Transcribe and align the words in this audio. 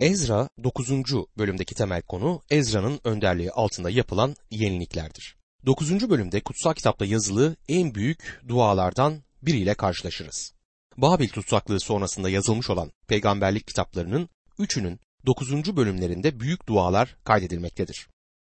Ezra 0.00 0.48
9. 0.64 0.90
bölümdeki 1.38 1.74
temel 1.74 2.02
konu 2.02 2.42
Ezra'nın 2.50 3.00
önderliği 3.04 3.50
altında 3.50 3.90
yapılan 3.90 4.36
yeniliklerdir. 4.50 5.36
9. 5.66 6.10
bölümde 6.10 6.40
kutsal 6.40 6.74
kitapta 6.74 7.04
yazılı 7.04 7.56
en 7.68 7.94
büyük 7.94 8.42
dualardan 8.48 9.22
biriyle 9.42 9.74
karşılaşırız. 9.74 10.52
Babil 10.96 11.28
tutsaklığı 11.28 11.80
sonrasında 11.80 12.30
yazılmış 12.30 12.70
olan 12.70 12.92
peygamberlik 13.06 13.66
kitaplarının 13.66 14.28
üçünün 14.58 15.00
9. 15.26 15.76
bölümlerinde 15.76 16.40
büyük 16.40 16.68
dualar 16.68 17.16
kaydedilmektedir. 17.24 18.08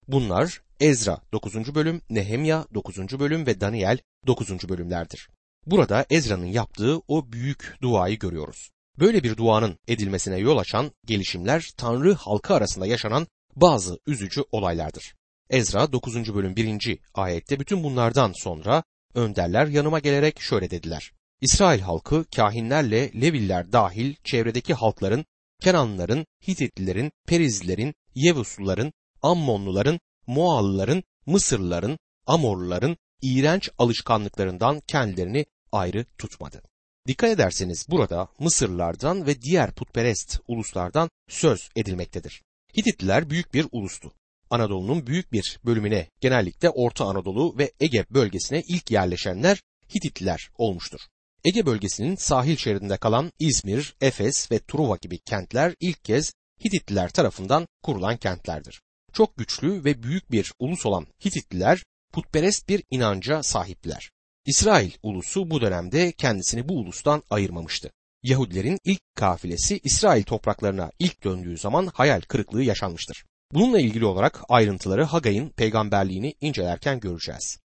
Bunlar 0.08 0.62
Ezra 0.80 1.22
9. 1.32 1.76
bölüm, 1.76 2.02
Nehemya 2.10 2.66
9. 2.74 3.20
bölüm 3.20 3.46
ve 3.46 3.62
Daniel 3.62 3.98
9. 4.28 4.70
bölümlerdir. 4.70 5.30
Burada 5.66 6.06
Ezra'nın 6.10 6.46
yaptığı 6.46 7.00
o 7.08 7.32
büyük 7.32 7.78
duayı 7.82 8.20
görüyoruz. 8.20 8.75
Böyle 9.00 9.24
bir 9.24 9.38
duanın 9.38 9.78
edilmesine 9.88 10.38
yol 10.38 10.58
açan 10.58 10.92
gelişimler 11.06 11.70
Tanrı 11.78 12.14
halkı 12.14 12.54
arasında 12.54 12.88
yaşanan 12.88 13.28
bazı 13.56 14.00
üzücü 14.08 14.44
olaylardır. 14.52 15.16
Ezra 15.50 15.92
9. 15.92 16.36
bölüm 16.36 16.56
1. 16.56 17.00
ayette 17.14 17.60
bütün 17.60 17.84
bunlardan 17.84 18.34
sonra 18.36 18.84
önderler 19.14 19.68
yanıma 19.68 20.00
gelerek 20.00 20.42
şöyle 20.42 20.72
dediler. 20.72 21.12
İsrail 21.42 21.80
halkı 21.80 22.26
kahinlerle 22.36 23.22
Leviller 23.22 23.72
dahil 23.72 24.16
çevredeki 24.24 24.74
halkların, 24.74 25.26
Kenanlıların, 25.62 26.26
Hititlilerin, 26.48 27.12
Perizlilerin, 27.28 27.94
Yevusluların, 28.16 28.94
Ammonluların, 29.22 30.00
Moallıların, 30.28 31.04
Mısırlıların, 31.26 31.98
Amorluların 32.26 32.98
iğrenç 33.22 33.70
alışkanlıklarından 33.78 34.82
kendilerini 34.88 35.46
ayrı 35.72 36.06
tutmadı. 36.18 36.62
Dikkat 37.08 37.30
ederseniz 37.30 37.86
burada 37.90 38.28
Mısırlılardan 38.40 39.28
ve 39.28 39.42
diğer 39.42 39.72
putperest 39.72 40.40
uluslardan 40.48 41.10
söz 41.30 41.70
edilmektedir. 41.76 42.42
Hititliler 42.78 43.30
büyük 43.30 43.54
bir 43.54 43.68
ulustu. 43.72 44.14
Anadolu'nun 44.50 45.08
büyük 45.08 45.32
bir 45.32 45.60
bölümüne 45.66 46.10
genellikle 46.22 46.70
Orta 46.70 47.06
Anadolu 47.06 47.58
ve 47.58 47.72
Ege 47.80 48.06
bölgesine 48.10 48.62
ilk 48.68 48.92
yerleşenler 48.92 49.62
Hititliler 49.96 50.50
olmuştur. 50.58 51.00
Ege 51.44 51.66
bölgesinin 51.66 52.16
sahil 52.16 52.58
şeridinde 52.58 52.98
kalan 52.98 53.32
İzmir, 53.40 53.96
Efes 54.02 54.52
ve 54.52 54.60
Truva 54.60 54.98
gibi 54.98 55.20
kentler 55.20 55.76
ilk 55.80 56.04
kez 56.04 56.34
Hititliler 56.66 57.10
tarafından 57.10 57.68
kurulan 57.84 58.18
kentlerdir. 58.18 58.82
Çok 59.14 59.38
güçlü 59.38 59.84
ve 59.84 60.04
büyük 60.04 60.32
bir 60.32 60.54
ulus 60.60 60.86
olan 60.86 61.08
Hititliler 61.26 61.84
putperest 62.14 62.70
bir 62.70 62.84
inanca 62.92 63.44
sahiptiler. 63.44 64.12
İsrail 64.46 64.92
ulusu 65.04 65.50
bu 65.50 65.62
dönemde 65.62 66.12
kendisini 66.12 66.70
bu 66.70 66.74
ulustan 66.74 67.24
ayırmamıştı. 67.30 67.92
Yahudilerin 68.24 68.80
ilk 68.84 69.02
kafilesi 69.16 69.80
İsrail 69.84 70.24
topraklarına 70.24 70.92
ilk 71.00 71.24
döndüğü 71.24 71.58
zaman 71.58 71.88
hayal 71.88 72.22
kırıklığı 72.22 72.64
yaşanmıştır. 72.64 73.26
Bununla 73.54 73.80
ilgili 73.80 74.06
olarak 74.06 74.42
ayrıntıları 74.50 75.04
Hagay'ın 75.04 75.50
peygamberliğini 75.50 76.34
incelerken 76.42 77.00
göreceğiz. 77.00 77.60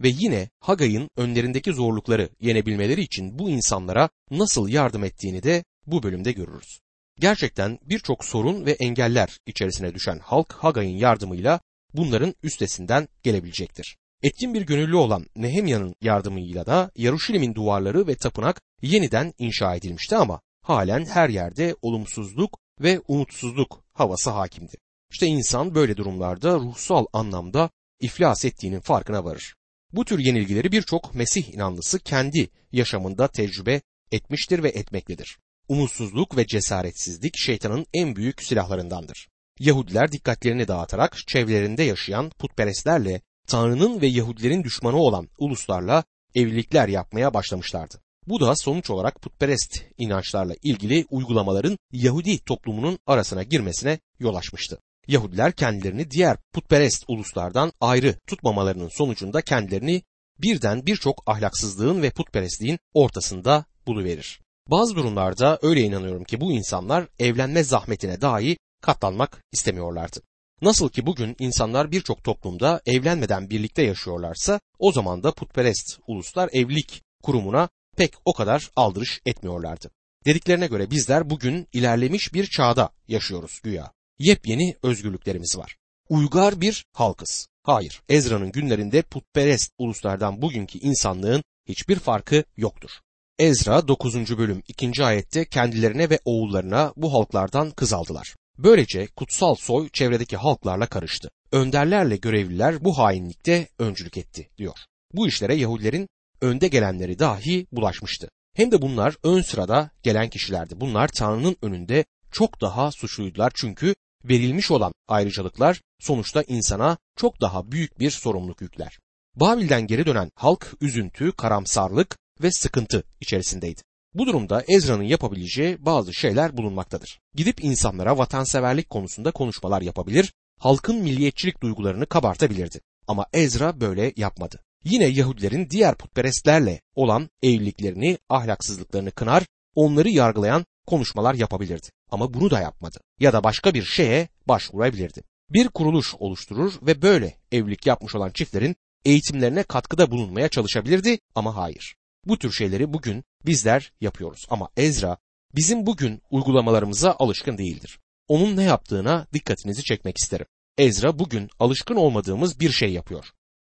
Ve 0.00 0.08
yine 0.08 0.48
Hagay'ın 0.60 1.08
önlerindeki 1.16 1.72
zorlukları 1.72 2.28
yenebilmeleri 2.40 3.00
için 3.00 3.38
bu 3.38 3.50
insanlara 3.50 4.08
nasıl 4.30 4.68
yardım 4.68 5.04
ettiğini 5.04 5.42
de 5.42 5.64
bu 5.86 6.02
bölümde 6.02 6.32
görürüz. 6.32 6.80
Gerçekten 7.20 7.78
birçok 7.82 8.24
sorun 8.24 8.66
ve 8.66 8.72
engeller 8.72 9.38
içerisine 9.46 9.94
düşen 9.94 10.18
halk 10.18 10.52
Hagay'ın 10.52 10.96
yardımıyla 10.96 11.60
bunların 11.94 12.34
üstesinden 12.42 13.08
gelebilecektir. 13.22 13.96
Etkin 14.24 14.54
bir 14.54 14.62
gönüllü 14.62 14.96
olan 14.96 15.26
Nehemya'nın 15.36 15.94
yardımıyla 16.00 16.66
da 16.66 16.90
Yaruşilim'in 16.96 17.54
duvarları 17.54 18.06
ve 18.06 18.14
tapınak 18.14 18.62
yeniden 18.82 19.34
inşa 19.38 19.74
edilmişti 19.74 20.16
ama 20.16 20.40
halen 20.62 21.04
her 21.04 21.28
yerde 21.28 21.76
olumsuzluk 21.82 22.58
ve 22.80 23.00
umutsuzluk 23.08 23.84
havası 23.92 24.30
hakimdi. 24.30 24.76
İşte 25.12 25.26
insan 25.26 25.74
böyle 25.74 25.96
durumlarda 25.96 26.54
ruhsal 26.54 27.06
anlamda 27.12 27.70
iflas 28.00 28.44
ettiğinin 28.44 28.80
farkına 28.80 29.24
varır. 29.24 29.54
Bu 29.92 30.04
tür 30.04 30.18
yenilgileri 30.18 30.72
birçok 30.72 31.14
Mesih 31.14 31.54
inanlısı 31.54 31.98
kendi 31.98 32.50
yaşamında 32.72 33.28
tecrübe 33.28 33.80
etmiştir 34.12 34.62
ve 34.62 34.68
etmektedir. 34.68 35.38
Umutsuzluk 35.68 36.36
ve 36.36 36.46
cesaretsizlik 36.46 37.36
şeytanın 37.36 37.86
en 37.94 38.16
büyük 38.16 38.42
silahlarındandır. 38.42 39.28
Yahudiler 39.58 40.12
dikkatlerini 40.12 40.68
dağıtarak 40.68 41.16
çevrelerinde 41.28 41.82
yaşayan 41.82 42.30
putperestlerle 42.30 43.20
Tanrı'nın 43.48 44.00
ve 44.00 44.06
Yahudilerin 44.06 44.64
düşmanı 44.64 44.96
olan 44.96 45.28
uluslarla 45.38 46.04
evlilikler 46.34 46.88
yapmaya 46.88 47.34
başlamışlardı. 47.34 48.00
Bu 48.26 48.40
da 48.40 48.56
sonuç 48.56 48.90
olarak 48.90 49.22
putperest 49.22 49.84
inançlarla 49.98 50.54
ilgili 50.62 51.06
uygulamaların 51.10 51.78
Yahudi 51.92 52.38
toplumunun 52.38 52.98
arasına 53.06 53.42
girmesine 53.42 53.98
yol 54.18 54.34
açmıştı. 54.34 54.78
Yahudiler 55.08 55.52
kendilerini 55.52 56.10
diğer 56.10 56.36
putperest 56.52 57.04
uluslardan 57.08 57.72
ayrı 57.80 58.16
tutmamalarının 58.26 58.88
sonucunda 58.88 59.42
kendilerini 59.42 60.02
birden 60.38 60.86
birçok 60.86 61.22
ahlaksızlığın 61.26 62.02
ve 62.02 62.10
putperestliğin 62.10 62.78
ortasında 62.94 63.64
buluverir. 63.86 64.40
Bazı 64.70 64.96
durumlarda 64.96 65.58
öyle 65.62 65.80
inanıyorum 65.80 66.24
ki 66.24 66.40
bu 66.40 66.52
insanlar 66.52 67.08
evlenme 67.18 67.64
zahmetine 67.64 68.20
dahi 68.20 68.56
katlanmak 68.82 69.42
istemiyorlardı. 69.52 70.20
Nasıl 70.64 70.88
ki 70.88 71.06
bugün 71.06 71.36
insanlar 71.38 71.90
birçok 71.92 72.24
toplumda 72.24 72.80
evlenmeden 72.86 73.50
birlikte 73.50 73.82
yaşıyorlarsa 73.82 74.60
o 74.78 74.92
zaman 74.92 75.22
da 75.22 75.32
putperest 75.32 75.98
uluslar 76.06 76.50
evlilik 76.52 77.02
kurumuna 77.22 77.68
pek 77.96 78.14
o 78.24 78.32
kadar 78.32 78.70
aldırış 78.76 79.20
etmiyorlardı. 79.26 79.90
Dediklerine 80.26 80.66
göre 80.66 80.90
bizler 80.90 81.30
bugün 81.30 81.68
ilerlemiş 81.72 82.34
bir 82.34 82.46
çağda 82.46 82.90
yaşıyoruz 83.08 83.60
güya. 83.62 83.92
Yepyeni 84.18 84.76
özgürlüklerimiz 84.82 85.58
var. 85.58 85.76
Uygar 86.08 86.60
bir 86.60 86.84
halkız. 86.92 87.48
Hayır, 87.62 88.02
Ezra'nın 88.08 88.52
günlerinde 88.52 89.02
putperest 89.02 89.72
uluslardan 89.78 90.42
bugünkü 90.42 90.78
insanlığın 90.78 91.42
hiçbir 91.68 91.98
farkı 91.98 92.44
yoktur. 92.56 92.90
Ezra 93.38 93.88
9. 93.88 94.38
bölüm 94.38 94.62
2. 94.68 95.04
ayette 95.04 95.44
kendilerine 95.44 96.10
ve 96.10 96.18
oğullarına 96.24 96.92
bu 96.96 97.12
halklardan 97.12 97.70
kız 97.70 97.92
aldılar. 97.92 98.34
Böylece 98.58 99.06
kutsal 99.06 99.54
soy 99.54 99.88
çevredeki 99.88 100.36
halklarla 100.36 100.86
karıştı. 100.86 101.30
Önderlerle 101.52 102.16
görevliler 102.16 102.84
bu 102.84 102.98
hainlikte 102.98 103.68
öncülük 103.78 104.18
etti 104.18 104.50
diyor. 104.58 104.78
Bu 105.12 105.28
işlere 105.28 105.54
Yahudilerin 105.54 106.08
önde 106.40 106.68
gelenleri 106.68 107.18
dahi 107.18 107.66
bulaşmıştı. 107.72 108.28
Hem 108.54 108.70
de 108.70 108.82
bunlar 108.82 109.16
ön 109.22 109.42
sırada 109.42 109.90
gelen 110.02 110.30
kişilerdi. 110.30 110.80
Bunlar 110.80 111.08
Tanrı'nın 111.08 111.56
önünde 111.62 112.04
çok 112.32 112.60
daha 112.60 112.90
suçluydular 112.90 113.52
çünkü 113.54 113.94
verilmiş 114.24 114.70
olan 114.70 114.92
ayrıcalıklar 115.08 115.80
sonuçta 116.00 116.42
insana 116.42 116.98
çok 117.16 117.40
daha 117.40 117.72
büyük 117.72 117.98
bir 117.98 118.10
sorumluluk 118.10 118.60
yükler. 118.60 118.98
Babil'den 119.36 119.86
geri 119.86 120.06
dönen 120.06 120.30
halk 120.34 120.74
üzüntü, 120.80 121.32
karamsarlık 121.32 122.18
ve 122.42 122.50
sıkıntı 122.50 123.04
içerisindeydi. 123.20 123.80
Bu 124.14 124.26
durumda 124.26 124.64
Ezra'nın 124.68 125.02
yapabileceği 125.02 125.84
bazı 125.84 126.14
şeyler 126.14 126.56
bulunmaktadır. 126.56 127.20
Gidip 127.34 127.64
insanlara 127.64 128.18
vatanseverlik 128.18 128.90
konusunda 128.90 129.30
konuşmalar 129.30 129.82
yapabilir, 129.82 130.32
halkın 130.58 130.96
milliyetçilik 130.96 131.62
duygularını 131.62 132.06
kabartabilirdi. 132.06 132.80
Ama 133.06 133.26
Ezra 133.32 133.80
böyle 133.80 134.12
yapmadı. 134.16 134.60
Yine 134.84 135.06
Yahudilerin 135.06 135.70
diğer 135.70 135.94
putperestlerle 135.94 136.80
olan 136.94 137.30
evliliklerini, 137.42 138.18
ahlaksızlıklarını 138.28 139.10
kınar, 139.10 139.46
onları 139.74 140.08
yargılayan 140.08 140.64
konuşmalar 140.86 141.34
yapabilirdi. 141.34 141.86
Ama 142.10 142.34
bunu 142.34 142.50
da 142.50 142.60
yapmadı. 142.60 143.00
Ya 143.20 143.32
da 143.32 143.44
başka 143.44 143.74
bir 143.74 143.82
şeye 143.82 144.28
başvurabilirdi. 144.48 145.22
Bir 145.50 145.68
kuruluş 145.68 146.14
oluşturur 146.18 146.72
ve 146.82 147.02
böyle 147.02 147.36
evlilik 147.52 147.86
yapmış 147.86 148.14
olan 148.14 148.30
çiftlerin 148.30 148.76
eğitimlerine 149.04 149.62
katkıda 149.62 150.10
bulunmaya 150.10 150.48
çalışabilirdi 150.48 151.18
ama 151.34 151.56
hayır. 151.56 151.96
Bu 152.26 152.38
tür 152.38 152.52
şeyleri 152.52 152.92
bugün 152.92 153.24
bizler 153.46 153.92
yapıyoruz 154.00 154.46
ama 154.48 154.68
Ezra 154.76 155.16
bizim 155.54 155.86
bugün 155.86 156.22
uygulamalarımıza 156.30 157.16
alışkın 157.18 157.58
değildir. 157.58 157.98
Onun 158.28 158.56
ne 158.56 158.62
yaptığına 158.62 159.26
dikkatinizi 159.32 159.82
çekmek 159.82 160.18
isterim. 160.18 160.46
Ezra 160.78 161.18
bugün 161.18 161.50
alışkın 161.58 161.96
olmadığımız 161.96 162.60
bir 162.60 162.70
şey 162.70 162.92
yapıyor. 162.92 163.24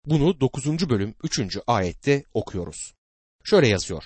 Bunu 0.05 0.39
9. 0.39 0.89
bölüm 0.89 1.15
3. 1.23 1.57
ayette 1.67 2.23
okuyoruz. 2.33 2.93
Şöyle 3.43 3.67
yazıyor. 3.67 4.03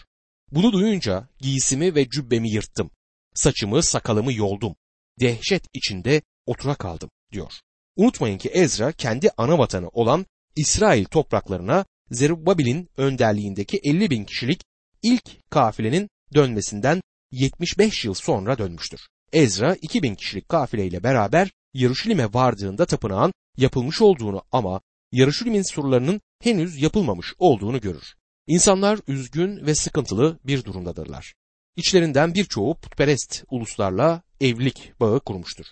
Bunu 0.51 0.74
duyunca 0.74 1.27
giysimi 1.39 1.95
ve 1.95 2.10
cübbemi 2.10 2.51
yırttım. 2.51 2.92
Saçımı 3.33 3.83
sakalımı 3.83 4.33
yoldum. 4.33 4.75
Dehşet 5.19 5.63
içinde 5.74 6.22
otura 6.45 6.75
kaldım 6.75 7.10
diyor. 7.31 7.54
Unutmayın 7.95 8.38
ki 8.38 8.50
Ezra 8.50 8.92
kendi 8.92 9.30
ana 9.38 9.57
vatanı 9.57 9.88
olan 9.88 10.25
İsrail 10.56 11.06
topraklarına 11.06 11.86
Zerubbabil'in 12.12 12.89
önderliğindeki 12.98 13.80
50 13.83 14.10
bin 14.10 14.25
kişilik 14.25 14.62
ilk 15.04 15.50
kafilenin 15.50 16.10
dönmesinden 16.34 17.01
75 17.31 18.06
yıl 18.06 18.13
sonra 18.13 18.57
dönmüştür. 18.57 19.01
Ezra 19.34 19.75
2000 19.75 20.16
kişilik 20.16 20.50
kafileyle 20.50 21.04
beraber 21.04 21.51
Yaruşilim'e 21.74 22.34
vardığında 22.34 22.86
tapınağın 22.86 23.34
yapılmış 23.57 24.01
olduğunu 24.01 24.44
ama 24.51 24.81
Yaruşilim'in 25.12 25.74
surlarının 25.74 26.22
henüz 26.44 26.81
yapılmamış 26.81 27.34
olduğunu 27.38 27.81
görür. 27.81 28.16
İnsanlar 28.48 29.00
üzgün 29.07 29.66
ve 29.66 29.75
sıkıntılı 29.75 30.40
bir 30.44 30.63
durumdadırlar. 30.63 31.34
İçlerinden 31.75 32.34
birçoğu 32.34 32.75
putperest 32.75 33.44
uluslarla 33.50 34.22
evlilik 34.42 34.94
bağı 35.00 35.19
kurmuştur. 35.19 35.66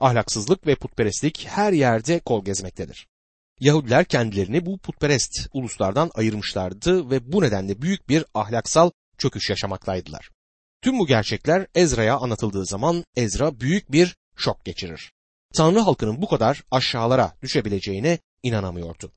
Ahlaksızlık 0.00 0.66
ve 0.66 0.74
putperestlik 0.74 1.46
her 1.48 1.72
yerde 1.72 2.20
kol 2.20 2.44
gezmektedir. 2.44 3.06
Yahudiler 3.60 4.04
kendilerini 4.04 4.66
bu 4.66 4.78
putperest 4.78 5.48
uluslardan 5.52 6.10
ayırmışlardı 6.14 7.10
ve 7.10 7.32
bu 7.32 7.42
nedenle 7.42 7.82
büyük 7.82 8.08
bir 8.08 8.24
ahlaksal 8.34 8.90
çöküş 9.18 9.50
yaşamaktaydılar. 9.50 10.30
Tüm 10.82 10.98
bu 10.98 11.06
gerçekler 11.06 11.66
Ezra'ya 11.74 12.16
anlatıldığı 12.16 12.66
zaman 12.66 13.04
Ezra 13.16 13.60
büyük 13.60 13.92
bir 13.92 14.16
şok 14.36 14.64
geçirir. 14.64 15.12
Tanrı 15.54 15.80
halkının 15.80 16.22
bu 16.22 16.28
kadar 16.28 16.64
aşağılara 16.70 17.36
düşebileceğine 17.42 18.18
inanamıyordu. 18.42 19.12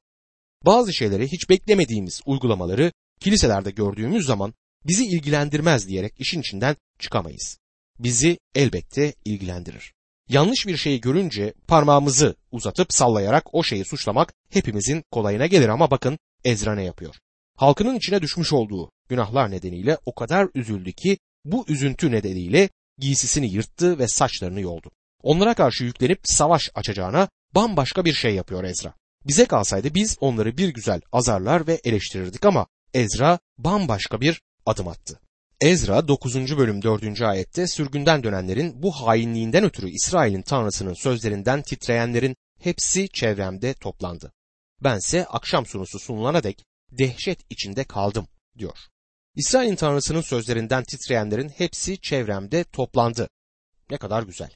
Bazı 0.65 0.93
şeyleri 0.93 1.31
hiç 1.31 1.49
beklemediğimiz 1.49 2.21
uygulamaları 2.25 2.91
kiliselerde 3.19 3.71
gördüğümüz 3.71 4.25
zaman 4.25 4.53
bizi 4.87 5.05
ilgilendirmez 5.05 5.87
diyerek 5.87 6.13
işin 6.19 6.39
içinden 6.39 6.75
çıkamayız. 6.99 7.57
Bizi 7.99 8.39
elbette 8.55 9.13
ilgilendirir. 9.25 9.93
Yanlış 10.29 10.67
bir 10.67 10.77
şeyi 10.77 11.01
görünce 11.01 11.53
parmağımızı 11.67 12.35
uzatıp 12.51 12.93
sallayarak 12.93 13.53
o 13.53 13.63
şeyi 13.63 13.85
suçlamak 13.85 14.33
hepimizin 14.49 15.03
kolayına 15.11 15.45
gelir 15.45 15.69
ama 15.69 15.91
bakın 15.91 16.19
Ezra 16.43 16.75
ne 16.75 16.83
yapıyor? 16.83 17.15
Halkının 17.55 17.95
içine 17.95 18.21
düşmüş 18.21 18.53
olduğu 18.53 18.91
günahlar 19.09 19.51
nedeniyle 19.51 19.97
o 20.05 20.15
kadar 20.15 20.47
üzüldü 20.55 20.91
ki 20.91 21.17
bu 21.45 21.65
üzüntü 21.67 22.11
nedeniyle 22.11 22.69
giysisini 22.97 23.53
yırttı 23.53 23.99
ve 23.99 24.07
saçlarını 24.07 24.61
yoldu. 24.61 24.91
Onlara 25.23 25.53
karşı 25.53 25.83
yüklenip 25.83 26.19
savaş 26.23 26.69
açacağına 26.75 27.29
bambaşka 27.55 28.05
bir 28.05 28.13
şey 28.13 28.35
yapıyor 28.35 28.63
Ezra. 28.63 28.93
Bize 29.27 29.45
kalsaydı 29.45 29.95
biz 29.95 30.17
onları 30.19 30.57
bir 30.57 30.69
güzel 30.69 31.01
azarlar 31.11 31.67
ve 31.67 31.81
eleştirirdik 31.83 32.45
ama 32.45 32.67
Ezra 32.93 33.39
bambaşka 33.57 34.21
bir 34.21 34.41
adım 34.65 34.87
attı. 34.87 35.19
Ezra 35.61 36.07
9. 36.07 36.57
bölüm 36.57 36.81
4. 36.81 37.21
ayette 37.21 37.67
sürgünden 37.67 38.23
dönenlerin 38.23 38.83
bu 38.83 38.91
hainliğinden 38.91 39.63
ötürü 39.63 39.89
İsrail'in 39.89 40.41
tanrısının 40.41 40.93
sözlerinden 40.93 41.61
titreyenlerin 41.61 42.35
hepsi 42.59 43.09
çevremde 43.09 43.73
toplandı. 43.73 44.31
Bense 44.83 45.25
akşam 45.25 45.65
sunusu 45.65 45.99
sunulana 45.99 46.43
dek 46.43 46.65
dehşet 46.91 47.39
içinde 47.49 47.83
kaldım 47.83 48.27
diyor. 48.57 48.77
İsrail'in 49.35 49.75
tanrısının 49.75 50.21
sözlerinden 50.21 50.83
titreyenlerin 50.83 51.49
hepsi 51.49 52.01
çevremde 52.01 52.63
toplandı. 52.63 53.29
Ne 53.89 53.97
kadar 53.97 54.23
güzel. 54.23 54.51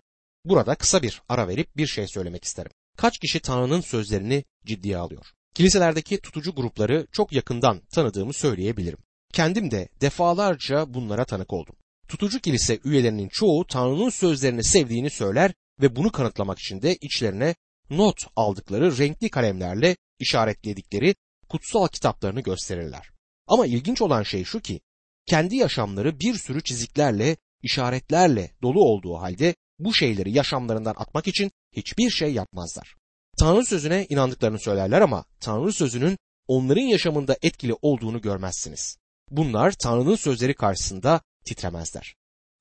Burada 0.46 0.76
kısa 0.76 1.02
bir 1.02 1.22
ara 1.30 1.48
verip 1.48 1.78
bir 1.78 1.88
şey 1.88 2.08
söylemek 2.08 2.44
isterim. 2.44 2.72
Kaç 2.98 3.18
kişi 3.18 3.40
Tanrı'nın 3.40 3.82
sözlerini 3.82 4.44
ciddiye 4.66 4.98
alıyor? 4.98 5.26
Kiliselerdeki 5.54 6.22
tutucu 6.22 6.56
grupları 6.56 7.08
çok 7.12 7.34
yakından 7.34 7.82
tanıdığımı 7.92 8.34
söyleyebilirim. 8.34 9.00
Kendim 9.34 9.72
de 9.72 9.90
defalarca 10.02 10.94
bunlara 10.94 11.26
tanık 11.26 11.54
oldum. 11.54 11.76
Tutucu 12.08 12.40
kilise 12.40 12.80
üyelerinin 12.84 13.30
çoğu 13.30 13.68
Tanrı'nın 13.68 14.10
sözlerini 14.10 14.64
sevdiğini 14.64 15.10
söyler 15.10 15.54
ve 15.82 15.96
bunu 15.96 16.12
kanıtlamak 16.12 16.60
için 16.60 16.82
de 16.82 16.96
içlerine 16.96 17.56
not 17.90 18.18
aldıkları 18.36 18.98
renkli 18.98 19.30
kalemlerle 19.30 19.96
işaretledikleri 20.20 21.16
kutsal 21.50 21.88
kitaplarını 21.88 22.42
gösterirler. 22.42 23.10
Ama 23.48 23.66
ilginç 23.66 24.02
olan 24.02 24.24
şey 24.24 24.44
şu 24.44 24.60
ki 24.60 24.82
kendi 25.26 25.56
yaşamları 25.56 26.20
bir 26.20 26.36
sürü 26.36 26.64
çiziklerle, 26.64 27.38
işaretlerle 27.64 28.52
dolu 28.62 28.84
olduğu 28.84 29.16
halde 29.16 29.56
bu 29.80 29.94
şeyleri 29.94 30.32
yaşamlarından 30.32 30.96
atmak 30.98 31.28
için 31.28 31.52
hiçbir 31.72 32.10
şey 32.10 32.34
yapmazlar. 32.34 32.96
Tanrı 33.40 33.66
sözüne 33.66 34.06
inandıklarını 34.10 34.60
söylerler 34.60 35.02
ama 35.02 35.26
Tanrı 35.40 35.74
sözünün 35.74 36.18
onların 36.48 36.82
yaşamında 36.82 37.38
etkili 37.42 37.74
olduğunu 37.82 38.22
görmezsiniz. 38.22 39.01
Bunlar 39.32 39.72
Tanrı'nın 39.72 40.16
sözleri 40.16 40.54
karşısında 40.54 41.22
titremezler. 41.46 42.16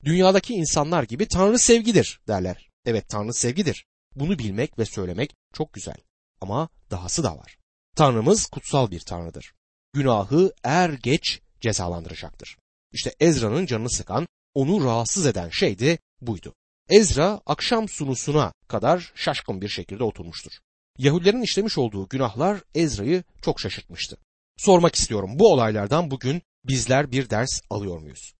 Dünyadaki 0.04 0.54
insanlar 0.54 1.02
gibi 1.02 1.28
Tanrı 1.28 1.58
sevgidir 1.58 2.20
derler. 2.28 2.68
Evet 2.84 3.08
Tanrı 3.08 3.34
sevgidir. 3.34 3.86
Bunu 4.16 4.38
bilmek 4.38 4.78
ve 4.78 4.84
söylemek 4.84 5.34
çok 5.54 5.72
güzel. 5.72 5.96
Ama 6.40 6.68
dahası 6.90 7.24
da 7.24 7.38
var. 7.38 7.56
Tanrımız 7.96 8.46
kutsal 8.46 8.90
bir 8.90 9.00
Tanrıdır. 9.00 9.52
Günahı 9.92 10.52
er 10.64 10.90
geç 10.90 11.40
cezalandıracaktır. 11.60 12.56
İşte 12.92 13.14
Ezra'nın 13.20 13.66
canını 13.66 13.90
sıkan, 13.90 14.26
onu 14.54 14.84
rahatsız 14.84 15.26
eden 15.26 15.48
şey 15.48 15.78
de 15.78 15.98
buydu. 16.20 16.54
Ezra 16.88 17.40
akşam 17.46 17.88
sunusuna 17.88 18.52
kadar 18.68 19.12
şaşkın 19.14 19.60
bir 19.60 19.68
şekilde 19.68 20.04
oturmuştur. 20.04 20.52
Yahudilerin 20.98 21.42
işlemiş 21.42 21.78
olduğu 21.78 22.08
günahlar 22.08 22.60
Ezra'yı 22.74 23.24
çok 23.42 23.60
şaşırtmıştı. 23.60 24.16
Sormak 24.56 24.94
istiyorum 24.94 25.38
bu 25.38 25.52
olaylardan 25.52 26.10
bugün 26.10 26.42
bizler 26.64 27.12
bir 27.12 27.30
ders 27.30 27.60
alıyor 27.70 27.98
muyuz? 27.98 28.34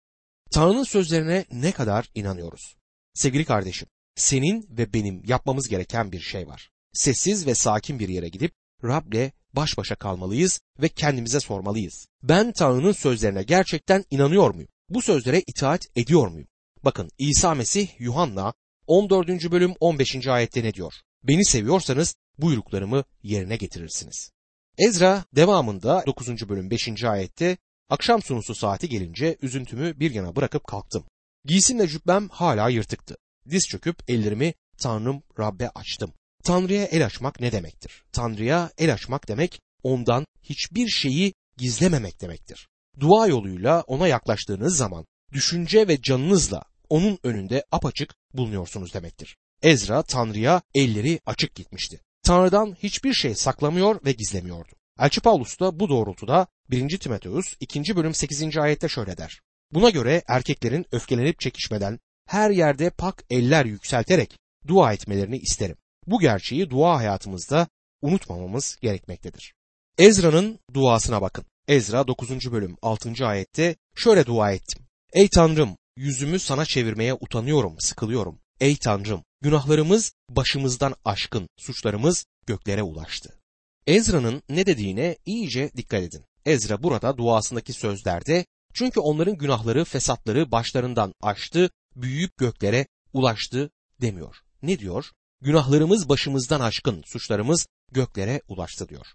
Tanrı'nın 0.51 0.83
sözlerine 0.83 1.45
ne 1.51 1.71
kadar 1.71 2.09
inanıyoruz? 2.15 2.75
Sevgili 3.13 3.45
kardeşim, 3.45 3.87
senin 4.15 4.67
ve 4.69 4.93
benim 4.93 5.21
yapmamız 5.25 5.67
gereken 5.67 6.11
bir 6.11 6.19
şey 6.19 6.47
var. 6.47 6.71
Sessiz 6.93 7.47
ve 7.47 7.55
sakin 7.55 7.99
bir 7.99 8.09
yere 8.09 8.29
gidip 8.29 8.53
Rab'le 8.83 9.31
baş 9.53 9.77
başa 9.77 9.95
kalmalıyız 9.95 10.59
ve 10.81 10.89
kendimize 10.89 11.39
sormalıyız. 11.39 12.07
Ben 12.23 12.51
Tanrı'nın 12.51 12.91
sözlerine 12.91 13.43
gerçekten 13.43 14.05
inanıyor 14.11 14.53
muyum? 14.53 14.69
Bu 14.89 15.01
sözlere 15.01 15.43
itaat 15.47 15.87
ediyor 15.95 16.27
muyum? 16.27 16.47
Bakın 16.83 17.09
İsa 17.17 17.55
Mesih 17.55 17.99
Yuhanna 17.99 18.53
14. 18.87 19.51
bölüm 19.51 19.73
15. 19.79 20.27
ayette 20.27 20.63
ne 20.63 20.73
diyor? 20.73 20.93
Beni 21.23 21.45
seviyorsanız 21.45 22.15
buyruklarımı 22.37 23.03
yerine 23.23 23.55
getirirsiniz. 23.57 24.31
Ezra 24.77 25.25
devamında 25.35 26.03
9. 26.07 26.49
bölüm 26.49 26.71
5. 26.71 27.03
ayette 27.03 27.57
akşam 27.91 28.21
sunusu 28.21 28.55
saati 28.55 28.89
gelince 28.89 29.37
üzüntümü 29.41 29.99
bir 29.99 30.11
yana 30.11 30.35
bırakıp 30.35 30.67
kalktım. 30.67 31.03
Giysimle 31.45 31.87
cübbem 31.87 32.29
hala 32.29 32.69
yırtıktı. 32.69 33.17
Diz 33.49 33.67
çöküp 33.67 34.09
ellerimi 34.09 34.53
Tanrım 34.77 35.23
Rabbe 35.39 35.69
açtım. 35.69 36.13
Tanrı'ya 36.43 36.85
el 36.85 37.05
açmak 37.05 37.39
ne 37.39 37.51
demektir? 37.51 38.03
Tanrı'ya 38.11 38.71
el 38.77 38.93
açmak 38.93 39.27
demek 39.27 39.59
ondan 39.83 40.25
hiçbir 40.43 40.87
şeyi 40.87 41.33
gizlememek 41.57 42.21
demektir. 42.21 42.67
Dua 42.99 43.27
yoluyla 43.27 43.81
ona 43.81 44.07
yaklaştığınız 44.07 44.77
zaman 44.77 45.05
düşünce 45.33 45.87
ve 45.87 46.01
canınızla 46.01 46.63
onun 46.89 47.19
önünde 47.23 47.65
apaçık 47.71 48.15
bulunuyorsunuz 48.33 48.93
demektir. 48.93 49.37
Ezra 49.61 50.03
Tanrı'ya 50.03 50.61
elleri 50.75 51.19
açık 51.25 51.55
gitmişti. 51.55 52.01
Tanrı'dan 52.23 52.75
hiçbir 52.83 53.13
şey 53.13 53.35
saklamıyor 53.35 54.05
ve 54.05 54.11
gizlemiyordu. 54.11 54.80
Elçi 54.99 55.21
Paulus 55.21 55.59
da 55.59 55.79
bu 55.79 55.89
doğrultuda 55.89 56.47
1. 56.69 56.99
Timoteus 56.99 57.53
2. 57.59 57.95
bölüm 57.95 58.13
8. 58.13 58.57
ayette 58.57 58.89
şöyle 58.89 59.17
der. 59.17 59.41
Buna 59.71 59.89
göre 59.89 60.23
erkeklerin 60.27 60.85
öfkelenip 60.91 61.39
çekişmeden 61.39 61.99
her 62.27 62.49
yerde 62.49 62.89
pak 62.89 63.23
eller 63.29 63.65
yükselterek 63.65 64.37
dua 64.67 64.93
etmelerini 64.93 65.37
isterim. 65.37 65.77
Bu 66.07 66.19
gerçeği 66.19 66.69
dua 66.69 66.97
hayatımızda 66.97 67.67
unutmamamız 68.01 68.77
gerekmektedir. 68.81 69.53
Ezra'nın 69.97 70.59
duasına 70.73 71.21
bakın. 71.21 71.45
Ezra 71.67 72.07
9. 72.07 72.51
bölüm 72.51 72.77
6. 72.81 73.27
ayette 73.27 73.75
şöyle 73.95 74.25
dua 74.25 74.51
ettim. 74.51 74.85
Ey 75.13 75.29
Tanrım 75.29 75.77
yüzümü 75.97 76.39
sana 76.39 76.65
çevirmeye 76.65 77.13
utanıyorum, 77.13 77.75
sıkılıyorum. 77.79 78.39
Ey 78.59 78.77
Tanrım 78.77 79.23
günahlarımız 79.41 80.13
başımızdan 80.29 80.95
aşkın, 81.05 81.49
suçlarımız 81.57 82.25
göklere 82.47 82.83
ulaştı. 82.83 83.40
Ezra'nın 83.87 84.43
ne 84.49 84.65
dediğine 84.65 85.17
iyice 85.25 85.71
dikkat 85.77 86.03
edin. 86.03 86.25
Ezra 86.45 86.83
burada 86.83 87.17
duasındaki 87.17 87.73
sözlerde 87.73 88.45
çünkü 88.73 88.99
onların 88.99 89.37
günahları, 89.37 89.85
fesatları 89.85 90.51
başlarından 90.51 91.13
aştı, 91.21 91.69
büyüyüp 91.95 92.37
göklere 92.37 92.87
ulaştı 93.13 93.71
demiyor. 94.01 94.35
Ne 94.61 94.79
diyor? 94.79 95.05
Günahlarımız 95.41 96.09
başımızdan 96.09 96.59
aşkın, 96.59 97.03
suçlarımız 97.05 97.67
göklere 97.91 98.41
ulaştı 98.47 98.89
diyor. 98.89 99.05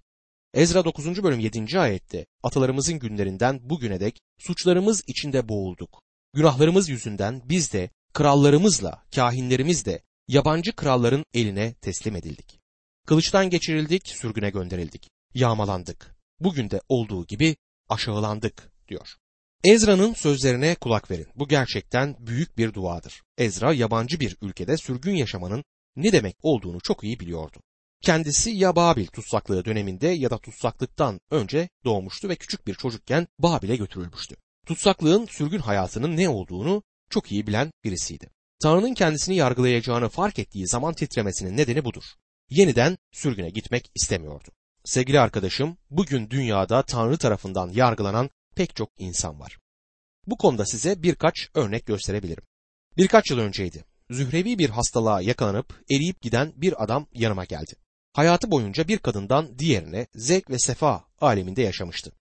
Ezra 0.54 0.84
9. 0.84 1.22
bölüm 1.22 1.40
7. 1.40 1.78
ayette 1.78 2.26
atalarımızın 2.42 2.98
günlerinden 2.98 3.60
bugüne 3.62 4.00
dek 4.00 4.20
suçlarımız 4.38 5.02
içinde 5.06 5.48
boğulduk. 5.48 6.02
Günahlarımız 6.34 6.88
yüzünden 6.88 7.42
biz 7.44 7.72
de 7.72 7.90
krallarımızla, 8.12 9.04
kahinlerimiz 9.14 9.84
de 9.84 10.02
yabancı 10.28 10.72
kralların 10.72 11.24
eline 11.34 11.74
teslim 11.74 12.16
edildik. 12.16 12.55
Kılıçtan 13.06 13.50
geçirildik, 13.50 14.08
sürgüne 14.08 14.50
gönderildik. 14.50 15.10
Yağmalandık. 15.34 16.16
Bugün 16.40 16.70
de 16.70 16.80
olduğu 16.88 17.26
gibi 17.26 17.56
aşağılandık 17.88 18.72
diyor. 18.88 19.08
Ezra'nın 19.64 20.14
sözlerine 20.14 20.74
kulak 20.74 21.10
verin. 21.10 21.26
Bu 21.34 21.48
gerçekten 21.48 22.16
büyük 22.26 22.58
bir 22.58 22.74
duadır. 22.74 23.22
Ezra 23.38 23.72
yabancı 23.72 24.20
bir 24.20 24.36
ülkede 24.42 24.76
sürgün 24.76 25.14
yaşamanın 25.14 25.64
ne 25.96 26.12
demek 26.12 26.36
olduğunu 26.42 26.80
çok 26.80 27.04
iyi 27.04 27.20
biliyordu. 27.20 27.60
Kendisi 28.02 28.50
ya 28.50 28.76
Babil 28.76 29.06
tutsaklığı 29.06 29.64
döneminde 29.64 30.08
ya 30.08 30.30
da 30.30 30.38
tutsaklıktan 30.38 31.20
önce 31.30 31.68
doğmuştu 31.84 32.28
ve 32.28 32.36
küçük 32.36 32.66
bir 32.66 32.74
çocukken 32.74 33.26
Babil'e 33.38 33.76
götürülmüştü. 33.76 34.36
Tutsaklığın 34.66 35.26
sürgün 35.26 35.58
hayatının 35.58 36.16
ne 36.16 36.28
olduğunu 36.28 36.82
çok 37.10 37.32
iyi 37.32 37.46
bilen 37.46 37.70
birisiydi. 37.84 38.30
Tanrı'nın 38.62 38.94
kendisini 38.94 39.36
yargılayacağını 39.36 40.08
fark 40.08 40.38
ettiği 40.38 40.68
zaman 40.68 40.94
titremesinin 40.94 41.56
nedeni 41.56 41.84
budur. 41.84 42.04
Yeniden 42.50 42.98
sürgüne 43.12 43.50
gitmek 43.50 43.90
istemiyordu. 43.94 44.48
Sevgili 44.84 45.20
arkadaşım, 45.20 45.78
bugün 45.90 46.30
dünyada 46.30 46.82
Tanrı 46.82 47.18
tarafından 47.18 47.68
yargılanan 47.68 48.30
pek 48.54 48.76
çok 48.76 48.90
insan 48.98 49.40
var. 49.40 49.58
Bu 50.26 50.36
konuda 50.36 50.66
size 50.66 51.02
birkaç 51.02 51.48
örnek 51.54 51.86
gösterebilirim. 51.86 52.44
Birkaç 52.96 53.30
yıl 53.30 53.38
önceydi. 53.38 53.84
Zührevi 54.10 54.58
bir 54.58 54.70
hastalığa 54.70 55.20
yakalanıp 55.20 55.84
eriyip 55.90 56.22
giden 56.22 56.52
bir 56.56 56.84
adam 56.84 57.06
yanıma 57.14 57.44
geldi. 57.44 57.74
Hayatı 58.12 58.50
boyunca 58.50 58.88
bir 58.88 58.98
kadından 58.98 59.58
diğerine 59.58 60.06
zevk 60.14 60.50
ve 60.50 60.58
sefa 60.58 61.04
aleminde 61.20 61.62
yaşamıştı. 61.62 62.12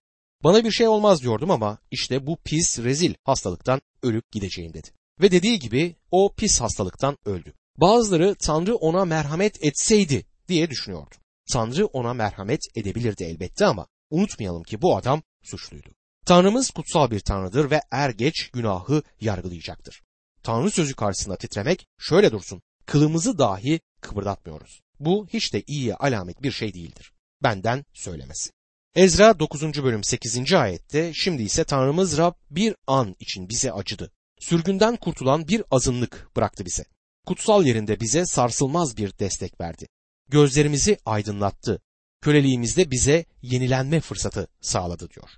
Bana 0.44 0.64
bir 0.64 0.70
şey 0.70 0.88
olmaz 0.88 1.22
diyordum 1.22 1.50
ama 1.50 1.78
işte 1.90 2.26
bu 2.26 2.36
pis, 2.44 2.78
rezil 2.78 3.14
hastalıktan 3.24 3.80
ölüp 4.02 4.32
gideceğim 4.32 4.74
dedi. 4.74 4.88
Ve 5.20 5.30
dediği 5.30 5.58
gibi 5.58 5.96
o 6.10 6.34
pis 6.34 6.60
hastalıktan 6.60 7.18
öldü. 7.24 7.54
Bazıları 7.78 8.34
Tanrı 8.34 8.74
ona 8.76 9.04
merhamet 9.04 9.64
etseydi 9.64 10.26
diye 10.48 10.70
düşünüyordu. 10.70 11.14
Tanrı 11.52 11.86
ona 11.86 12.14
merhamet 12.14 12.60
edebilirdi 12.74 13.24
elbette 13.24 13.66
ama 13.66 13.86
unutmayalım 14.10 14.62
ki 14.62 14.82
bu 14.82 14.96
adam 14.96 15.22
suçluydu. 15.42 15.88
Tanrımız 16.26 16.70
kutsal 16.70 17.10
bir 17.10 17.20
tanrıdır 17.20 17.70
ve 17.70 17.80
er 17.90 18.10
geç 18.10 18.50
günahı 18.52 19.02
yargılayacaktır. 19.20 20.02
Tanrı 20.42 20.70
sözü 20.70 20.94
karşısında 20.94 21.36
titremek 21.36 21.86
şöyle 21.98 22.32
dursun. 22.32 22.62
Kılımızı 22.86 23.38
dahi 23.38 23.80
kıpırdatmıyoruz. 24.00 24.80
Bu 25.00 25.26
hiç 25.32 25.54
de 25.54 25.62
iyiye 25.66 25.94
alamet 25.94 26.42
bir 26.42 26.52
şey 26.52 26.74
değildir. 26.74 27.12
Benden 27.42 27.84
söylemesi. 27.92 28.50
Ezra 28.94 29.38
9. 29.38 29.62
bölüm 29.62 30.04
8. 30.04 30.52
ayette 30.52 31.12
şimdi 31.14 31.42
ise 31.42 31.64
Tanrımız 31.64 32.18
Rab 32.18 32.34
bir 32.50 32.74
an 32.86 33.16
için 33.20 33.48
bize 33.48 33.72
acıdı. 33.72 34.12
Sürgünden 34.40 34.96
kurtulan 34.96 35.48
bir 35.48 35.62
azınlık 35.70 36.28
bıraktı 36.36 36.64
bize. 36.64 36.84
Kutsal 37.26 37.66
yerinde 37.66 38.00
bize 38.00 38.26
sarsılmaz 38.26 38.96
bir 38.96 39.18
destek 39.18 39.60
verdi. 39.60 39.86
Gözlerimizi 40.28 40.98
aydınlattı. 41.04 41.80
Köleliğimizde 42.20 42.90
bize 42.90 43.24
yenilenme 43.42 44.00
fırsatı 44.00 44.48
sağladı 44.60 45.10
diyor. 45.10 45.30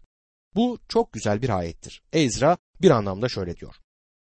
Bu 0.54 0.78
çok 0.88 1.12
güzel 1.12 1.42
bir 1.42 1.48
ayettir. 1.48 2.02
Ezra 2.12 2.58
bir 2.82 2.90
anlamda 2.90 3.28
şöyle 3.28 3.56
diyor. 3.56 3.74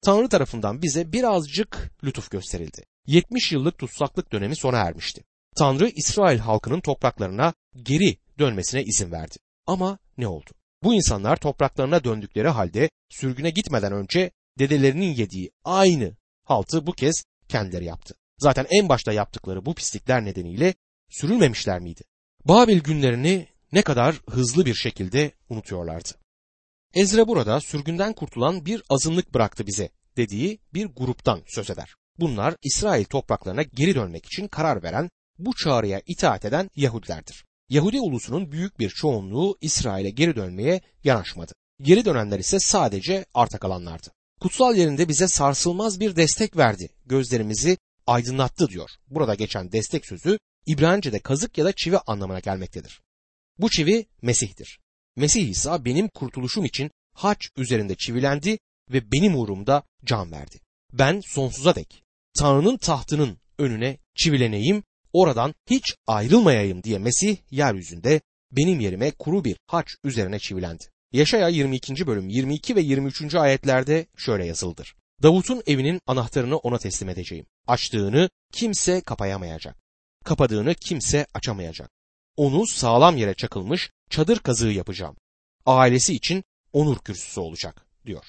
Tanrı 0.02 0.28
tarafından 0.28 0.82
bize 0.82 1.12
birazcık 1.12 1.90
lütuf 2.04 2.30
gösterildi. 2.30 2.85
70 3.06 3.52
yıllık 3.52 3.78
tutsaklık 3.78 4.32
dönemi 4.32 4.56
sona 4.56 4.78
ermişti. 4.78 5.25
Tanrı 5.56 5.88
İsrail 5.88 6.38
halkının 6.38 6.80
topraklarına 6.80 7.54
geri 7.82 8.16
dönmesine 8.38 8.85
izin 8.85 9.12
verdi. 9.12 9.37
Ama 9.66 9.99
ne 10.18 10.28
oldu? 10.28 10.50
Bu 10.82 10.94
insanlar 10.94 11.37
topraklarına 11.37 12.04
döndükleri 12.04 12.49
halde 12.49 12.90
sürgüne 13.11 13.50
gitmeden 13.50 13.92
önce 13.92 14.30
dedelerinin 14.58 15.14
yediği 15.14 15.50
aynı 15.64 16.16
haltı 16.44 16.87
bu 16.87 16.92
kez 16.92 17.25
kendileri 17.48 17.84
yaptı. 17.84 18.14
Zaten 18.38 18.66
en 18.70 18.88
başta 18.88 19.12
yaptıkları 19.12 19.66
bu 19.66 19.74
pislikler 19.74 20.24
nedeniyle 20.24 20.74
sürülmemişler 21.10 21.80
miydi? 21.80 22.02
Babil 22.44 22.80
günlerini 22.80 23.48
ne 23.72 23.82
kadar 23.82 24.20
hızlı 24.30 24.66
bir 24.66 24.74
şekilde 24.74 25.32
unutuyorlardı. 25.48 26.08
Ezra 26.94 27.28
burada 27.28 27.60
sürgünden 27.60 28.12
kurtulan 28.12 28.66
bir 28.66 28.82
azınlık 28.88 29.34
bıraktı 29.34 29.66
bize 29.66 29.90
dediği 30.16 30.58
bir 30.74 30.86
gruptan 30.86 31.42
söz 31.46 31.70
eder. 31.70 31.94
Bunlar 32.18 32.54
İsrail 32.62 33.04
topraklarına 33.04 33.62
geri 33.62 33.94
dönmek 33.94 34.26
için 34.26 34.48
karar 34.48 34.82
veren, 34.82 35.10
bu 35.38 35.54
çağrıya 35.54 36.02
itaat 36.06 36.44
eden 36.44 36.70
Yahudilerdir. 36.76 37.44
Yahudi 37.68 38.00
ulusunun 38.00 38.52
büyük 38.52 38.78
bir 38.78 38.90
çoğunluğu 38.90 39.58
İsrail'e 39.60 40.10
geri 40.10 40.36
dönmeye 40.36 40.80
yanaşmadı. 41.04 41.52
Geri 41.82 42.04
dönenler 42.04 42.38
ise 42.38 42.60
sadece 42.60 43.24
arta 43.34 43.58
kalanlardı. 43.58 44.08
Kutsal 44.40 44.76
yerinde 44.76 45.08
bize 45.08 45.28
sarsılmaz 45.28 46.00
bir 46.00 46.16
destek 46.16 46.56
verdi. 46.56 46.88
Gözlerimizi 47.06 47.78
aydınlattı 48.06 48.68
diyor. 48.68 48.90
Burada 49.10 49.34
geçen 49.34 49.72
destek 49.72 50.06
sözü 50.06 50.38
İbranice'de 50.66 51.18
kazık 51.18 51.58
ya 51.58 51.64
da 51.64 51.72
çivi 51.72 51.98
anlamına 51.98 52.40
gelmektedir. 52.40 53.00
Bu 53.58 53.70
çivi 53.70 54.06
Mesih'tir. 54.22 54.80
Mesih 55.16 55.48
İsa 55.48 55.84
benim 55.84 56.08
kurtuluşum 56.08 56.64
için 56.64 56.90
haç 57.14 57.48
üzerinde 57.56 57.94
çivilendi 57.94 58.58
ve 58.92 59.12
benim 59.12 59.36
uğrumda 59.36 59.82
can 60.04 60.32
verdi. 60.32 60.60
Ben 60.92 61.20
sonsuza 61.25 61.75
dek 61.75 62.02
Tanrı'nın 62.38 62.76
tahtının 62.76 63.38
önüne 63.58 63.98
çivileneyim, 64.14 64.82
oradan 65.12 65.54
hiç 65.70 65.94
ayrılmayayım 66.06 66.82
diye 66.82 66.98
Mesih 66.98 67.36
yeryüzünde 67.50 68.20
benim 68.52 68.80
yerime 68.80 69.10
kuru 69.10 69.44
bir 69.44 69.56
haç 69.66 69.86
üzerine 70.04 70.38
çivilendi. 70.38 70.84
Yaşaya 71.12 71.48
22. 71.48 72.06
bölüm 72.06 72.28
22 72.28 72.76
ve 72.76 72.80
23. 72.80 73.34
ayetlerde 73.34 74.06
şöyle 74.16 74.46
yazıldır. 74.46 74.94
Davut'un 75.23 75.62
evinin 75.66 76.00
anahtarını 76.06 76.56
ona 76.56 76.78
teslim 76.78 77.08
edeceğim. 77.08 77.46
Açtığını 77.66 78.30
kimse 78.52 79.00
kapayamayacak. 79.00 79.76
Kapadığını 80.25 80.75
kimse 80.75 81.26
açamayacak. 81.35 81.90
Onu 82.37 82.66
sağlam 82.66 83.16
yere 83.16 83.35
çakılmış 83.35 83.90
çadır 84.11 84.38
kazığı 84.38 84.68
yapacağım. 84.68 85.16
Ailesi 85.66 86.14
için 86.14 86.44
onur 86.73 86.99
kürsüsü 86.99 87.40
olacak 87.40 87.87
diyor. 88.06 88.25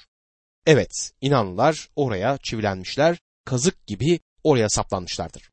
Evet, 0.66 1.12
inanlılar 1.20 1.88
oraya 1.96 2.38
çivilenmişler, 2.42 3.18
kazık 3.44 3.86
gibi 3.86 4.20
oraya 4.44 4.68
saplanmışlardır. 4.68 5.50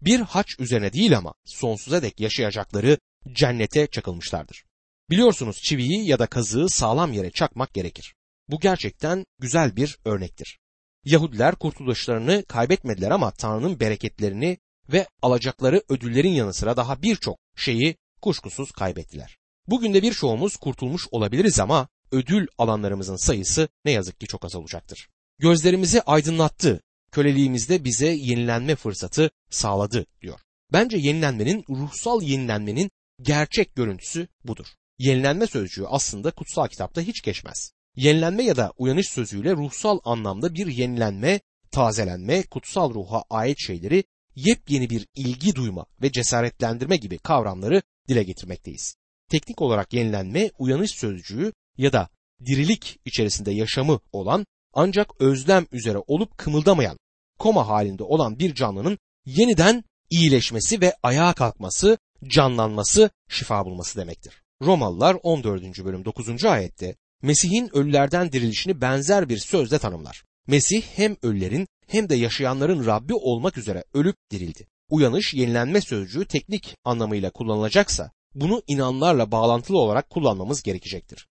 Bir 0.00 0.20
haç 0.20 0.46
üzerine 0.58 0.92
değil 0.92 1.18
ama 1.18 1.34
sonsuza 1.44 2.02
dek 2.02 2.20
yaşayacakları 2.20 2.98
cennete 3.32 3.86
çakılmışlardır. 3.86 4.64
Biliyorsunuz 5.10 5.56
çiviyi 5.62 6.08
ya 6.08 6.18
da 6.18 6.26
kazığı 6.26 6.68
sağlam 6.68 7.12
yere 7.12 7.30
çakmak 7.30 7.74
gerekir. 7.74 8.14
Bu 8.48 8.60
gerçekten 8.60 9.24
güzel 9.38 9.76
bir 9.76 9.98
örnektir. 10.04 10.59
Yahudiler 11.04 11.54
kurtuluşlarını 11.54 12.44
kaybetmediler 12.48 13.10
ama 13.10 13.30
Tanrı'nın 13.30 13.80
bereketlerini 13.80 14.58
ve 14.92 15.06
alacakları 15.22 15.82
ödüllerin 15.88 16.32
yanı 16.32 16.54
sıra 16.54 16.76
daha 16.76 17.02
birçok 17.02 17.38
şeyi 17.56 17.96
kuşkusuz 18.22 18.72
kaybettiler. 18.72 19.38
Bugün 19.66 19.94
de 19.94 20.02
birçoğumuz 20.02 20.56
kurtulmuş 20.56 21.06
olabiliriz 21.10 21.60
ama 21.60 21.88
ödül 22.12 22.46
alanlarımızın 22.58 23.16
sayısı 23.16 23.68
ne 23.84 23.90
yazık 23.90 24.20
ki 24.20 24.26
çok 24.26 24.44
az 24.44 24.54
olacaktır. 24.54 25.08
Gözlerimizi 25.38 26.02
aydınlattı, 26.02 26.80
köleliğimizde 27.12 27.84
bize 27.84 28.08
yenilenme 28.08 28.76
fırsatı 28.76 29.30
sağladı 29.50 30.06
diyor. 30.22 30.40
Bence 30.72 30.96
yenilenmenin, 30.96 31.64
ruhsal 31.68 32.22
yenilenmenin 32.22 32.90
gerçek 33.22 33.74
görüntüsü 33.74 34.28
budur. 34.44 34.66
Yenilenme 34.98 35.46
sözcüğü 35.46 35.86
aslında 35.86 36.30
kutsal 36.30 36.68
kitapta 36.68 37.00
hiç 37.00 37.22
geçmez. 37.22 37.72
Yenilenme 37.96 38.42
ya 38.42 38.56
da 38.56 38.72
uyanış 38.78 39.08
sözüyle 39.08 39.52
ruhsal 39.52 39.98
anlamda 40.04 40.54
bir 40.54 40.66
yenilenme, 40.66 41.40
tazelenme, 41.70 42.42
kutsal 42.42 42.94
ruha 42.94 43.24
ait 43.30 43.58
şeyleri 43.58 44.04
yepyeni 44.34 44.90
bir 44.90 45.06
ilgi 45.14 45.54
duyma 45.54 45.86
ve 46.02 46.12
cesaretlendirme 46.12 46.96
gibi 46.96 47.18
kavramları 47.18 47.82
dile 48.08 48.22
getirmekteyiz. 48.22 48.94
Teknik 49.30 49.62
olarak 49.62 49.92
yenilenme, 49.92 50.50
uyanış 50.58 50.90
sözcüğü 50.90 51.52
ya 51.78 51.92
da 51.92 52.08
dirilik 52.46 53.00
içerisinde 53.04 53.50
yaşamı 53.50 54.00
olan 54.12 54.46
ancak 54.72 55.20
özlem 55.20 55.66
üzere 55.72 55.98
olup 56.06 56.38
kımıldamayan, 56.38 56.98
koma 57.38 57.68
halinde 57.68 58.02
olan 58.02 58.38
bir 58.38 58.54
canlının 58.54 58.98
yeniden 59.26 59.84
iyileşmesi 60.10 60.80
ve 60.80 60.94
ayağa 61.02 61.32
kalkması, 61.32 61.98
canlanması, 62.26 63.10
şifa 63.28 63.64
bulması 63.64 63.98
demektir. 63.98 64.42
Romalılar 64.62 65.16
14. 65.22 65.84
bölüm 65.84 66.04
9. 66.04 66.44
ayette 66.44 66.96
Mesih'in 67.22 67.76
ölülerden 67.76 68.32
dirilişini 68.32 68.80
benzer 68.80 69.28
bir 69.28 69.38
sözle 69.38 69.78
tanımlar. 69.78 70.24
Mesih 70.46 70.82
hem 70.82 71.16
ölülerin 71.22 71.68
hem 71.86 72.08
de 72.08 72.16
yaşayanların 72.16 72.86
Rabbi 72.86 73.14
olmak 73.14 73.58
üzere 73.58 73.84
ölüp 73.94 74.16
dirildi. 74.30 74.66
Uyanış, 74.90 75.34
yenilenme 75.34 75.80
sözcüğü 75.80 76.24
teknik 76.24 76.76
anlamıyla 76.84 77.30
kullanılacaksa 77.30 78.10
bunu 78.34 78.62
inanlarla 78.66 79.32
bağlantılı 79.32 79.78
olarak 79.78 80.10
kullanmamız 80.10 80.62
gerekecektir. 80.62 81.28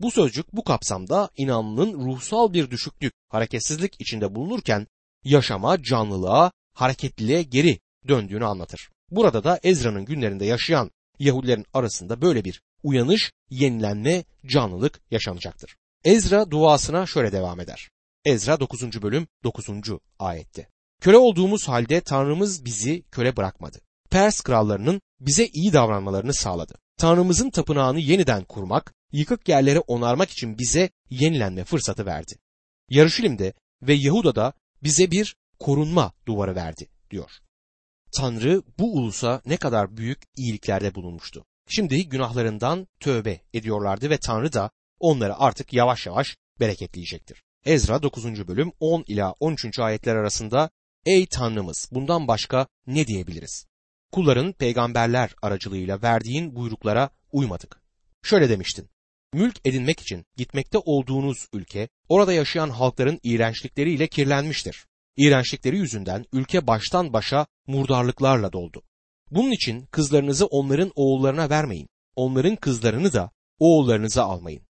Bu 0.00 0.10
sözcük 0.10 0.52
bu 0.52 0.64
kapsamda 0.64 1.30
inanlının 1.36 2.06
ruhsal 2.06 2.52
bir 2.52 2.70
düşüklük, 2.70 3.12
hareketsizlik 3.28 4.00
içinde 4.00 4.34
bulunurken 4.34 4.86
yaşama, 5.24 5.82
canlılığa, 5.82 6.52
hareketliliğe 6.74 7.42
geri 7.42 7.78
döndüğünü 8.08 8.44
anlatır. 8.44 8.90
Burada 9.10 9.44
da 9.44 9.60
Ezra'nın 9.62 10.04
günlerinde 10.04 10.44
yaşayan 10.44 10.90
Yahudilerin 11.18 11.66
arasında 11.74 12.22
böyle 12.22 12.44
bir 12.44 12.60
uyanış, 12.82 13.32
yenilenme, 13.50 14.24
canlılık 14.46 15.00
yaşanacaktır. 15.10 15.76
Ezra 16.04 16.50
duasına 16.50 17.06
şöyle 17.06 17.32
devam 17.32 17.60
eder. 17.60 17.90
Ezra 18.24 18.60
9. 18.60 19.02
bölüm 19.02 19.26
9. 19.44 19.68
ayette. 20.18 20.68
Köle 21.00 21.16
olduğumuz 21.16 21.68
halde 21.68 22.00
Tanrımız 22.00 22.64
bizi 22.64 23.02
köle 23.02 23.36
bırakmadı. 23.36 23.80
Pers 24.10 24.40
krallarının 24.40 25.00
bize 25.20 25.46
iyi 25.46 25.72
davranmalarını 25.72 26.34
sağladı. 26.34 26.74
Tanrımızın 26.96 27.50
tapınağını 27.50 28.00
yeniden 28.00 28.44
kurmak, 28.44 28.94
yıkık 29.12 29.48
yerleri 29.48 29.80
onarmak 29.80 30.30
için 30.30 30.58
bize 30.58 30.90
yenilenme 31.10 31.64
fırsatı 31.64 32.06
verdi. 32.06 32.38
Yarışilim'de 32.88 33.52
ve 33.82 33.94
Yahuda'da 33.94 34.52
bize 34.82 35.10
bir 35.10 35.36
korunma 35.58 36.12
duvarı 36.26 36.54
verdi 36.54 36.88
diyor. 37.10 37.30
Tanrı 38.12 38.62
bu 38.78 38.96
ulusa 38.96 39.42
ne 39.46 39.56
kadar 39.56 39.96
büyük 39.96 40.22
iyiliklerde 40.36 40.94
bulunmuştu. 40.94 41.44
Şimdi 41.70 42.08
günahlarından 42.08 42.88
tövbe 43.00 43.40
ediyorlardı 43.54 44.10
ve 44.10 44.18
Tanrı 44.18 44.52
da 44.52 44.70
onları 45.00 45.38
artık 45.38 45.72
yavaş 45.72 46.06
yavaş 46.06 46.36
bereketleyecektir. 46.60 47.42
Ezra 47.64 48.02
9. 48.02 48.48
bölüm 48.48 48.72
10 48.80 49.04
ila 49.06 49.34
13. 49.40 49.78
ayetler 49.78 50.16
arasında 50.16 50.70
Ey 51.06 51.26
Tanrımız 51.26 51.88
bundan 51.92 52.28
başka 52.28 52.66
ne 52.86 53.06
diyebiliriz? 53.06 53.66
Kulların 54.12 54.52
peygamberler 54.52 55.34
aracılığıyla 55.42 56.02
verdiğin 56.02 56.56
buyruklara 56.56 57.10
uymadık. 57.32 57.82
Şöyle 58.22 58.48
demiştin. 58.48 58.88
Mülk 59.32 59.56
edinmek 59.64 60.00
için 60.00 60.26
gitmekte 60.36 60.78
olduğunuz 60.78 61.46
ülke 61.52 61.88
orada 62.08 62.32
yaşayan 62.32 62.70
halkların 62.70 63.20
iğrençlikleriyle 63.22 64.06
kirlenmiştir. 64.06 64.86
İğrençlikleri 65.16 65.78
yüzünden 65.78 66.24
ülke 66.32 66.66
baştan 66.66 67.12
başa 67.12 67.46
murdarlıklarla 67.66 68.52
doldu. 68.52 68.82
Bunun 69.30 69.50
için 69.50 69.86
kızlarınızı 69.86 70.46
onların 70.46 70.92
oğullarına 70.94 71.50
vermeyin. 71.50 71.88
Onların 72.16 72.56
kızlarını 72.56 73.12
da 73.12 73.30
oğullarınıza 73.58 74.24
almayın. 74.24 74.62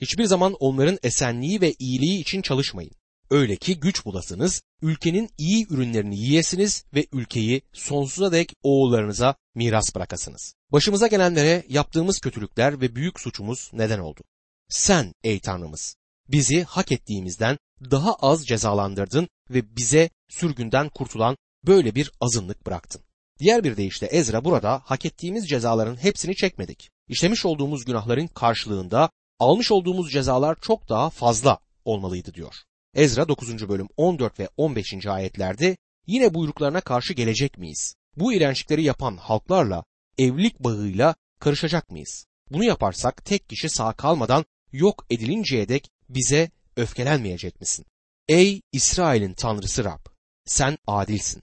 Hiçbir 0.00 0.24
zaman 0.24 0.54
onların 0.60 0.98
esenliği 1.02 1.60
ve 1.60 1.74
iyiliği 1.78 2.20
için 2.20 2.42
çalışmayın. 2.42 2.92
Öyle 3.30 3.56
ki 3.56 3.80
güç 3.80 4.04
bulasınız, 4.04 4.62
ülkenin 4.82 5.30
iyi 5.38 5.66
ürünlerini 5.70 6.18
yiyesiniz 6.18 6.84
ve 6.94 7.06
ülkeyi 7.12 7.62
sonsuza 7.72 8.32
dek 8.32 8.52
oğullarınıza 8.62 9.34
miras 9.54 9.94
bırakasınız. 9.94 10.54
Başımıza 10.72 11.06
gelenlere 11.06 11.64
yaptığımız 11.68 12.18
kötülükler 12.18 12.80
ve 12.80 12.94
büyük 12.94 13.20
suçumuz 13.20 13.70
neden 13.72 13.98
oldu. 13.98 14.20
Sen 14.68 15.12
ey 15.24 15.40
Tanrımız 15.40 15.96
bizi 16.28 16.62
hak 16.62 16.92
ettiğimizden 16.92 17.58
daha 17.90 18.14
az 18.14 18.46
cezalandırdın 18.46 19.28
ve 19.50 19.76
bize 19.76 20.10
sürgünden 20.28 20.88
kurtulan 20.88 21.36
böyle 21.66 21.94
bir 21.94 22.12
azınlık 22.20 22.66
bıraktın. 22.66 23.02
Diğer 23.38 23.64
bir 23.64 23.76
deyişle 23.76 24.06
Ezra 24.06 24.44
burada 24.44 24.82
hak 24.84 25.06
ettiğimiz 25.06 25.48
cezaların 25.48 25.96
hepsini 25.96 26.36
çekmedik. 26.36 26.90
İşlemiş 27.08 27.46
olduğumuz 27.46 27.84
günahların 27.84 28.26
karşılığında 28.26 29.10
almış 29.38 29.72
olduğumuz 29.72 30.12
cezalar 30.12 30.56
çok 30.60 30.88
daha 30.88 31.10
fazla 31.10 31.58
olmalıydı 31.84 32.34
diyor. 32.34 32.54
Ezra 32.94 33.28
9. 33.28 33.68
bölüm 33.68 33.88
14 33.96 34.40
ve 34.40 34.48
15. 34.56 35.06
ayetlerde 35.06 35.76
yine 36.06 36.34
buyruklarına 36.34 36.80
karşı 36.80 37.12
gelecek 37.14 37.58
miyiz? 37.58 37.94
Bu 38.16 38.32
iğrençlikleri 38.32 38.82
yapan 38.82 39.16
halklarla 39.16 39.84
evlilik 40.18 40.60
bağıyla 40.60 41.14
karışacak 41.40 41.90
mıyız? 41.90 42.26
Bunu 42.50 42.64
yaparsak 42.64 43.24
tek 43.24 43.48
kişi 43.48 43.68
sağ 43.68 43.92
kalmadan 43.92 44.44
yok 44.72 45.06
edilinceye 45.10 45.68
dek 45.68 45.90
bize 46.08 46.50
öfkelenmeyecek 46.76 47.60
misin? 47.60 47.86
Ey 48.28 48.60
İsrail'in 48.72 49.34
tanrısı 49.34 49.84
Rab! 49.84 50.06
Sen 50.44 50.78
adilsin. 50.86 51.42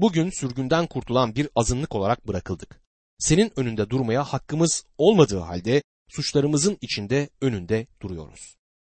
Bugün 0.00 0.30
sürgünden 0.30 0.86
kurtulan 0.86 1.34
bir 1.34 1.48
azınlık 1.56 1.94
olarak 1.94 2.28
bırakıldık. 2.28 2.80
Senin 3.18 3.52
önünde 3.56 3.90
durmaya 3.90 4.24
hakkımız 4.24 4.84
olmadığı 4.98 5.38
halde 5.38 5.82
suçlarımızın 6.08 6.78
içinde 6.80 7.28
önünde 7.40 7.86
duruyoruz. 8.02 8.56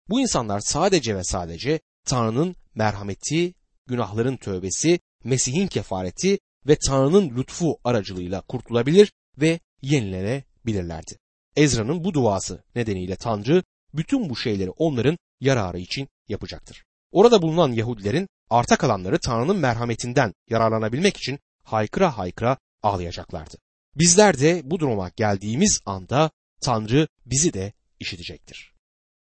Bu 0.09 0.19
insanlar 0.21 0.59
sadece 0.59 1.15
ve 1.15 1.23
sadece 1.23 1.79
Tanrı'nın 2.05 2.55
merhameti, 2.75 3.53
günahların 3.87 4.37
tövbesi, 4.37 4.99
Mesih'in 5.23 5.67
kefareti 5.67 6.39
ve 6.67 6.77
Tanrı'nın 6.87 7.37
lütfu 7.37 7.77
aracılığıyla 7.83 8.41
kurtulabilir 8.41 9.11
ve 9.37 9.59
yenilenebilirlerdi. 9.81 11.17
Ezra'nın 11.55 12.03
bu 12.03 12.13
duası 12.13 12.63
nedeniyle 12.75 13.15
Tanrı 13.15 13.63
bütün 13.93 14.29
bu 14.29 14.35
şeyleri 14.35 14.69
onların 14.69 15.17
yararı 15.39 15.79
için 15.79 16.07
yapacaktır. 16.27 16.83
Orada 17.11 17.41
bulunan 17.41 17.71
Yahudilerin 17.71 18.27
arta 18.51 18.75
kalanları 18.75 19.19
Tanrı'nın 19.19 19.57
merhametinden 19.57 20.33
yararlanabilmek 20.49 21.17
için 21.17 21.39
haykıra 21.63 22.17
haykıra 22.17 22.57
ağlayacaklardı. 22.83 23.57
Bizler 23.95 24.39
de 24.39 24.61
bu 24.63 24.79
duruma 24.79 25.09
geldiğimiz 25.09 25.81
anda 25.85 26.31
Tanrı 26.61 27.07
bizi 27.25 27.53
de 27.53 27.73
işitecektir. 27.99 28.73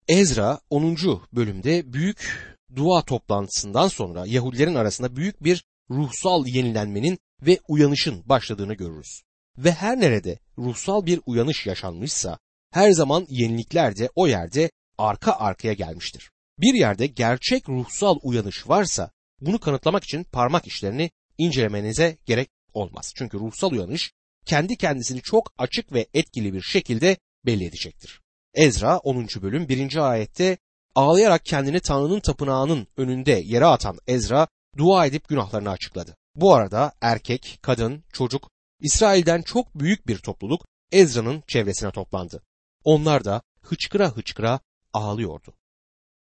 Ezra 0.08 0.60
10. 0.70 0.98
bölümde 1.34 1.94
büyük 1.94 2.48
dua 2.76 3.02
toplantısından 3.02 3.88
sonra 3.88 4.26
Yahudilerin 4.26 4.76
arasında 4.76 5.16
büyük 5.16 5.44
bir 5.44 5.64
ruhsal 5.90 6.48
yenilenmenin 6.48 7.20
ve 7.42 7.60
uyanışın 7.68 8.24
başladığını 8.26 8.74
görürüz. 8.74 9.22
Ve 9.58 9.72
her 9.72 10.00
nerede 10.00 10.40
ruhsal 10.58 11.06
bir 11.06 11.22
uyanış 11.26 11.66
yaşanmışsa 11.66 12.40
her 12.72 12.92
zaman 12.92 13.26
yenilikler 13.30 13.98
de 13.98 14.10
o 14.16 14.28
yerde 14.28 14.72
arka 14.98 15.32
arkaya 15.32 15.74
gelmiştir. 15.74 16.32
Bir 16.58 16.74
yerde 16.74 17.08
gerçek 17.08 17.70
ruhsal 17.70 18.20
uyanış 18.24 18.70
varsa 18.70 19.12
bunu 19.42 19.60
kanıtlamak 19.60 20.04
için 20.04 20.24
parmak 20.24 20.68
işlerini 20.68 21.12
incelemenize 21.38 22.18
gerek 22.26 22.50
olmaz. 22.74 23.14
Çünkü 23.16 23.40
ruhsal 23.40 23.72
uyanış 23.72 24.12
kendi 24.46 24.76
kendisini 24.76 25.22
çok 25.22 25.54
açık 25.58 25.94
ve 25.94 26.08
etkili 26.14 26.54
bir 26.54 26.62
şekilde 26.62 27.18
belli 27.46 27.66
edecektir. 27.66 28.22
Ezra 28.54 28.98
10. 28.98 29.28
bölüm 29.42 29.70
1. 29.70 29.96
ayette 30.12 30.58
ağlayarak 30.96 31.46
kendini 31.46 31.80
Tanrı'nın 31.80 32.20
tapınağının 32.20 32.88
önünde 32.98 33.42
yere 33.46 33.66
atan 33.66 33.98
Ezra 34.08 34.48
dua 34.78 35.06
edip 35.06 35.28
günahlarını 35.28 35.70
açıkladı. 35.70 36.16
Bu 36.36 36.54
arada 36.54 36.94
erkek, 37.02 37.60
kadın, 37.62 38.04
çocuk, 38.14 38.50
İsrail'den 38.80 39.42
çok 39.42 39.80
büyük 39.80 40.08
bir 40.08 40.18
topluluk 40.18 40.66
Ezra'nın 40.92 41.44
çevresine 41.48 41.92
toplandı. 41.92 42.44
Onlar 42.84 43.26
da 43.26 43.42
hıçkıra 43.62 44.10
hıçkıra 44.10 44.60
ağlıyordu. 44.94 45.54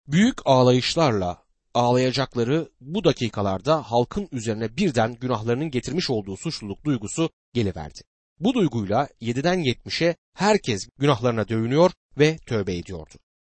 Büyük 0.07 0.39
ağlayışlarla 0.45 1.42
ağlayacakları 1.73 2.69
bu 2.81 3.03
dakikalarda 3.03 3.81
halkın 3.81 4.29
üzerine 4.31 4.77
birden 4.77 5.15
günahlarının 5.15 5.71
getirmiş 5.71 6.09
olduğu 6.09 6.37
suçluluk 6.37 6.85
duygusu 6.85 7.29
geliverdi. 7.53 8.01
Bu 8.39 8.53
duyguyla 8.53 9.09
7'den 9.21 9.59
70'e 9.59 10.15
herkes 10.33 10.87
günahlarına 10.99 11.47
dövünüyor 11.47 11.91
ve 12.17 12.37
tövbe 12.37 12.77
ediyordu. 12.77 13.13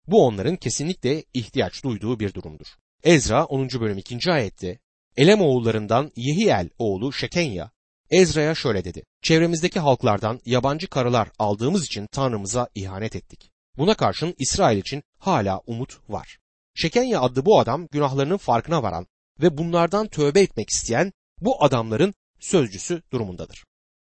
Bu 0.06 0.26
onların 0.26 0.56
kesinlikle 0.56 1.24
ihtiyaç 1.34 1.84
duyduğu 1.84 2.20
bir 2.20 2.34
durumdur. 2.34 2.66
Ezra 3.04 3.44
10. 3.44 3.68
bölüm 3.68 3.98
2. 3.98 4.32
ayette 4.32 4.78
Elem 5.16 5.40
oğullarından 5.40 6.12
Yehiel 6.16 6.68
oğlu 6.78 7.12
Şekenya 7.12 7.70
Ezra'ya 8.10 8.54
şöyle 8.54 8.84
dedi. 8.84 9.02
Çevremizdeki 9.22 9.80
halklardan 9.80 10.40
yabancı 10.46 10.86
karılar 10.86 11.28
aldığımız 11.38 11.84
için 11.84 12.06
Tanrımıza 12.06 12.68
ihanet 12.74 13.16
ettik. 13.16 13.50
Buna 13.76 13.94
karşın 13.94 14.34
İsrail 14.38 14.78
için 14.78 15.02
hala 15.18 15.60
umut 15.66 16.10
var. 16.10 16.38
Şekenya 16.74 17.20
adlı 17.20 17.46
bu 17.46 17.60
adam 17.60 17.88
günahlarının 17.90 18.36
farkına 18.36 18.82
varan 18.82 19.06
ve 19.40 19.58
bunlardan 19.58 20.08
tövbe 20.08 20.40
etmek 20.40 20.70
isteyen 20.70 21.12
bu 21.40 21.64
adamların 21.64 22.14
sözcüsü 22.40 23.02
durumundadır. 23.12 23.64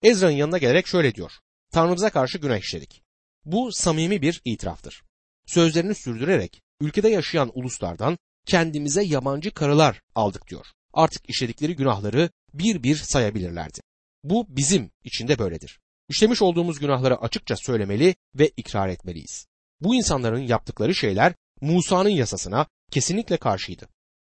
Ezra'nın 0.03 0.33
yanına 0.33 0.59
gelerek 0.59 0.87
şöyle 0.87 1.14
diyor. 1.14 1.33
Tanrımıza 1.72 2.11
karşı 2.11 2.38
günah 2.38 2.59
işledik. 2.59 3.03
Bu 3.44 3.72
samimi 3.72 4.22
bir 4.22 4.42
itiraftır. 4.44 5.03
Sözlerini 5.46 5.94
sürdürerek 5.94 6.62
ülkede 6.81 7.09
yaşayan 7.09 7.51
uluslardan 7.55 8.18
kendimize 8.46 9.03
yabancı 9.03 9.55
karılar 9.55 10.01
aldık 10.14 10.48
diyor. 10.48 10.66
Artık 10.92 11.31
işledikleri 11.31 11.77
günahları 11.77 12.31
bir 12.55 12.83
bir 12.83 12.96
sayabilirlerdi. 12.96 13.81
Bu 14.25 14.46
bizim 14.48 14.90
içinde 15.05 15.38
böyledir. 15.38 15.81
İşlemiş 16.09 16.42
olduğumuz 16.42 16.79
günahları 16.79 17.16
açıkça 17.16 17.57
söylemeli 17.57 18.14
ve 18.35 18.48
ikrar 18.57 18.88
etmeliyiz. 18.88 19.46
Bu 19.81 19.94
insanların 19.94 20.40
yaptıkları 20.40 20.94
şeyler 20.94 21.35
Musa'nın 21.62 22.09
yasasına 22.09 22.66
kesinlikle 22.90 23.37
karşıydı. 23.37 23.88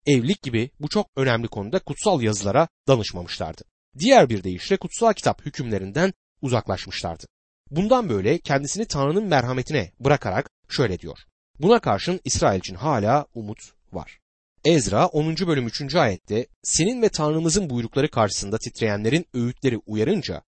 Evlilik 0.07 0.43
gibi 0.43 0.71
bu 0.81 0.89
çok 0.89 1.07
önemli 1.17 1.49
konuda 1.49 1.79
kutsal 1.79 2.23
yazılara 2.23 2.69
danışmamışlardı. 2.89 3.63
Diğer 3.99 4.29
bir 4.29 4.45
deyişle 4.45 4.77
kutsal 4.77 5.13
kitap 5.13 5.47
hükümlerinden 5.47 6.13
uzaklaşmışlardı. 6.43 7.27
Bundan 7.71 8.09
böyle 8.09 8.39
kendisini 8.39 8.87
Tanrı'nın 8.87 9.25
merhametine 9.25 9.93
bırakarak 10.01 10.51
şöyle 10.69 10.99
diyor. 10.99 11.19
Buna 11.61 11.79
karşın 11.79 12.21
İsrail 12.25 12.59
için 12.59 12.75
hala 12.75 13.27
umut 13.35 13.59
var. 13.93 14.19
Ezra 14.65 15.07
10. 15.07 15.37
bölüm 15.37 15.67
3. 15.67 15.95
ayette 15.95 16.47
senin 16.63 17.03
ve 17.03 17.09
Tanrımızın 17.09 17.71
buyrukları 17.71 18.11
karşısında 18.11 18.59
titreyenlerin 18.59 19.27
öğütleri 19.35 19.79
uyarınca 19.87 20.43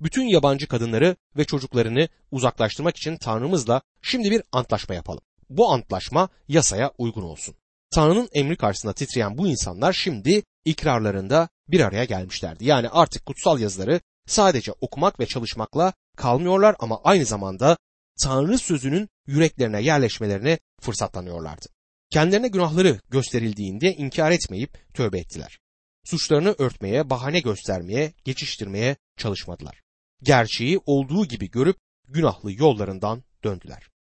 bütün 0.00 0.24
yabancı 0.24 0.68
kadınları 0.68 1.16
ve 1.36 1.44
çocuklarını 1.44 2.08
uzaklaştırmak 2.30 2.96
için 2.96 3.16
Tanrımızla 3.16 3.82
şimdi 4.02 4.30
bir 4.30 4.42
antlaşma 4.52 4.94
yapalım. 4.94 5.22
Bu 5.56 5.72
antlaşma 5.72 6.28
yasaya 6.48 6.92
uygun 6.98 7.22
olsun. 7.22 7.54
Tanrı'nın 7.94 8.28
emri 8.32 8.56
karşısında 8.56 8.92
titreyen 8.92 9.38
bu 9.38 9.48
insanlar 9.48 9.92
şimdi 9.92 10.42
ikrarlarında 10.64 11.48
bir 11.68 11.80
araya 11.80 12.04
gelmişlerdi. 12.04 12.64
Yani 12.64 12.88
artık 12.88 13.26
kutsal 13.26 13.60
yazıları 13.60 14.00
sadece 14.26 14.72
okumak 14.72 15.20
ve 15.20 15.26
çalışmakla 15.26 15.92
kalmıyorlar 16.16 16.76
ama 16.78 17.00
aynı 17.04 17.24
zamanda 17.24 17.76
Tanrı 18.22 18.58
sözünün 18.58 19.08
yüreklerine 19.26 19.82
yerleşmelerine 19.82 20.58
fırsatlanıyorlardı. 20.80 21.66
Kendilerine 22.10 22.48
günahları 22.48 23.00
gösterildiğinde 23.10 23.94
inkar 23.94 24.30
etmeyip 24.30 24.94
tövbe 24.94 25.18
ettiler. 25.18 25.58
Suçlarını 26.04 26.54
örtmeye, 26.58 27.10
bahane 27.10 27.40
göstermeye, 27.40 28.12
geçiştirmeye 28.24 28.96
çalışmadılar. 29.16 29.82
Gerçeği 30.22 30.80
olduğu 30.86 31.26
gibi 31.26 31.50
görüp 31.50 31.76
günahlı 32.08 32.52
yollarından 32.52 33.22
döndüler. 33.44 33.91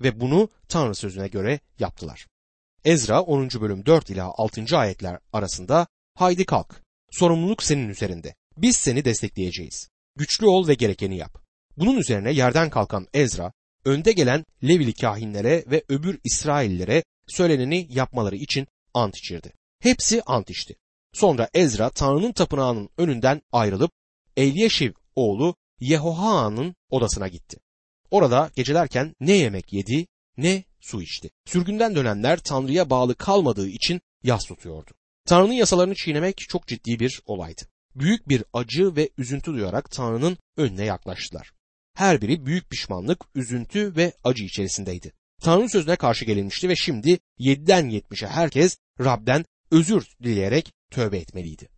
Ve 0.00 0.20
bunu 0.20 0.48
Tanrı 0.68 0.94
sözüne 0.94 1.28
göre 1.28 1.60
yaptılar. 1.78 2.26
Ezra 2.84 3.22
10. 3.22 3.48
bölüm 3.60 3.86
4 3.86 4.10
ila 4.10 4.32
6. 4.36 4.78
ayetler 4.78 5.18
arasında 5.32 5.86
haydi 6.14 6.44
kalk, 6.44 6.82
sorumluluk 7.10 7.62
senin 7.62 7.88
üzerinde. 7.88 8.34
Biz 8.56 8.76
seni 8.76 9.04
destekleyeceğiz. 9.04 9.88
Güçlü 10.16 10.46
ol 10.46 10.68
ve 10.68 10.74
gerekeni 10.74 11.16
yap. 11.16 11.38
Bunun 11.76 11.96
üzerine 11.96 12.32
yerden 12.32 12.70
kalkan 12.70 13.06
Ezra, 13.14 13.52
önde 13.84 14.12
gelen 14.12 14.44
Levili 14.64 14.94
kahinlere 14.94 15.64
ve 15.66 15.84
öbür 15.88 16.20
İsraillere 16.24 17.04
söyleneni 17.26 17.86
yapmaları 17.90 18.36
için 18.36 18.66
ant 18.94 19.16
içirdi. 19.16 19.52
Hepsi 19.80 20.22
ant 20.22 20.50
içti. 20.50 20.76
Sonra 21.12 21.48
Ezra 21.54 21.90
Tanrı'nın 21.90 22.32
tapınağının 22.32 22.88
önünden 22.98 23.42
ayrılıp 23.52 23.90
Elyeşiv 24.36 24.92
oğlu 25.14 25.54
Yehohaan'ın 25.80 26.74
odasına 26.90 27.28
gitti. 27.28 27.58
Orada 28.10 28.50
gecelerken 28.56 29.14
ne 29.20 29.32
yemek 29.32 29.72
yedi 29.72 30.06
ne 30.36 30.64
su 30.80 31.02
içti. 31.02 31.30
Sürgünden 31.46 31.94
dönenler 31.94 32.38
Tanrı'ya 32.38 32.90
bağlı 32.90 33.14
kalmadığı 33.14 33.68
için 33.68 34.00
yas 34.22 34.44
tutuyordu. 34.44 34.90
Tanrı'nın 35.24 35.52
yasalarını 35.52 35.94
çiğnemek 35.94 36.38
çok 36.38 36.66
ciddi 36.66 37.00
bir 37.00 37.20
olaydı. 37.26 37.62
Büyük 37.94 38.28
bir 38.28 38.44
acı 38.52 38.96
ve 38.96 39.10
üzüntü 39.18 39.52
duyarak 39.52 39.90
Tanrı'nın 39.90 40.38
önüne 40.56 40.84
yaklaştılar. 40.84 41.52
Her 41.94 42.22
biri 42.22 42.46
büyük 42.46 42.70
pişmanlık, 42.70 43.24
üzüntü 43.34 43.96
ve 43.96 44.12
acı 44.24 44.44
içerisindeydi. 44.44 45.12
Tanrı 45.42 45.68
sözüne 45.68 45.96
karşı 45.96 46.24
gelinmişti 46.24 46.68
ve 46.68 46.76
şimdi 46.76 47.18
7'den 47.38 47.90
70'e 47.90 48.28
herkes 48.28 48.76
Rab'den 49.00 49.44
özür 49.70 50.06
dileyerek 50.22 50.72
tövbe 50.90 51.18
etmeliydi. 51.18 51.68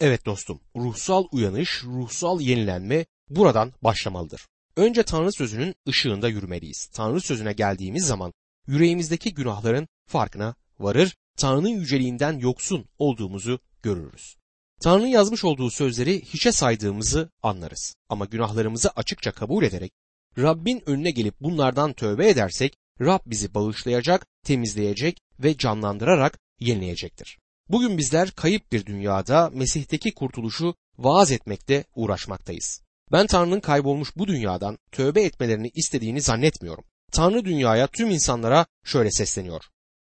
Evet 0.00 0.26
dostum, 0.26 0.60
ruhsal 0.76 1.24
uyanış, 1.32 1.84
ruhsal 1.84 2.40
yenilenme 2.40 3.06
buradan 3.28 3.72
başlamalıdır. 3.82 4.46
Önce 4.80 5.02
Tanrı 5.02 5.32
sözünün 5.32 5.74
ışığında 5.88 6.28
yürümeliyiz. 6.28 6.86
Tanrı 6.86 7.20
sözüne 7.20 7.52
geldiğimiz 7.52 8.06
zaman 8.06 8.32
yüreğimizdeki 8.66 9.34
günahların 9.34 9.88
farkına 10.06 10.54
varır, 10.78 11.16
Tanrı'nın 11.36 11.68
yüceliğinden 11.68 12.38
yoksun 12.38 12.84
olduğumuzu 12.98 13.60
görürüz. 13.82 14.36
Tanrı'nın 14.82 15.06
yazmış 15.06 15.44
olduğu 15.44 15.70
sözleri 15.70 16.22
hiçe 16.24 16.52
saydığımızı 16.52 17.30
anlarız. 17.42 17.94
Ama 18.08 18.24
günahlarımızı 18.24 18.90
açıkça 18.90 19.32
kabul 19.32 19.64
ederek 19.64 19.92
Rabbin 20.38 20.82
önüne 20.86 21.10
gelip 21.10 21.34
bunlardan 21.40 21.92
tövbe 21.92 22.28
edersek 22.28 22.76
Rab 23.00 23.20
bizi 23.26 23.54
bağışlayacak, 23.54 24.26
temizleyecek 24.44 25.18
ve 25.40 25.56
canlandırarak 25.56 26.38
yenileyecektir. 26.60 27.38
Bugün 27.68 27.98
bizler 27.98 28.30
kayıp 28.30 28.72
bir 28.72 28.86
dünyada 28.86 29.50
Mesih'teki 29.54 30.14
kurtuluşu 30.14 30.74
vaaz 30.98 31.32
etmekte 31.32 31.84
uğraşmaktayız. 31.94 32.82
Ben 33.12 33.26
Tanrı'nın 33.26 33.60
kaybolmuş 33.60 34.16
bu 34.16 34.26
dünyadan 34.26 34.78
tövbe 34.92 35.22
etmelerini 35.22 35.70
istediğini 35.74 36.20
zannetmiyorum. 36.20 36.84
Tanrı 37.12 37.44
dünyaya 37.44 37.86
tüm 37.86 38.10
insanlara 38.10 38.66
şöyle 38.84 39.10
sesleniyor. 39.10 39.64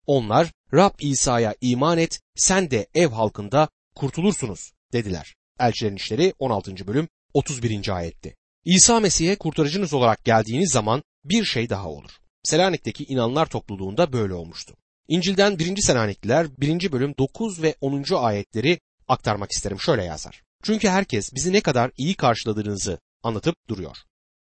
Onlar 0.06 0.52
Rab 0.74 0.94
İsa'ya 1.00 1.56
iman 1.62 1.98
et, 1.98 2.20
sen 2.36 2.72
de 2.72 2.88
ev 2.94 3.08
halkında 3.08 3.70
kurtulursunuz 3.96 4.72
dediler. 4.94 5.36
Elçilerin 5.60 5.96
İşleri 5.96 6.34
16. 6.40 6.88
bölüm 6.88 7.08
31. 7.34 7.96
ayetti. 7.96 8.36
İsa 8.66 9.00
Mesih'e 9.00 9.36
kurtarıcınız 9.36 9.94
olarak 9.94 10.26
geldiğiniz 10.26 10.72
zaman 10.72 11.04
bir 11.24 11.46
şey 11.46 11.70
daha 11.70 11.90
olur. 11.90 12.12
Selanik'teki 12.44 13.04
inanlar 13.04 13.46
topluluğunda 13.46 14.14
böyle 14.14 14.34
olmuştu. 14.34 14.76
İncil'den 15.08 15.60
1. 15.60 15.82
Selanikliler 15.82 16.48
1. 16.58 16.92
bölüm 16.92 17.14
9 17.18 17.62
ve 17.62 17.76
10. 17.82 18.04
ayetleri 18.16 18.80
aktarmak 19.08 19.52
isterim. 19.52 19.80
Şöyle 19.80 20.04
yazar. 20.04 20.44
Çünkü 20.64 20.88
herkes 20.88 21.34
bizi 21.36 21.54
ne 21.54 21.62
kadar 21.62 21.92
iyi 21.98 22.16
karşıladığınızı 22.16 23.00
anlatıp 23.24 23.56
duruyor. 23.70 23.98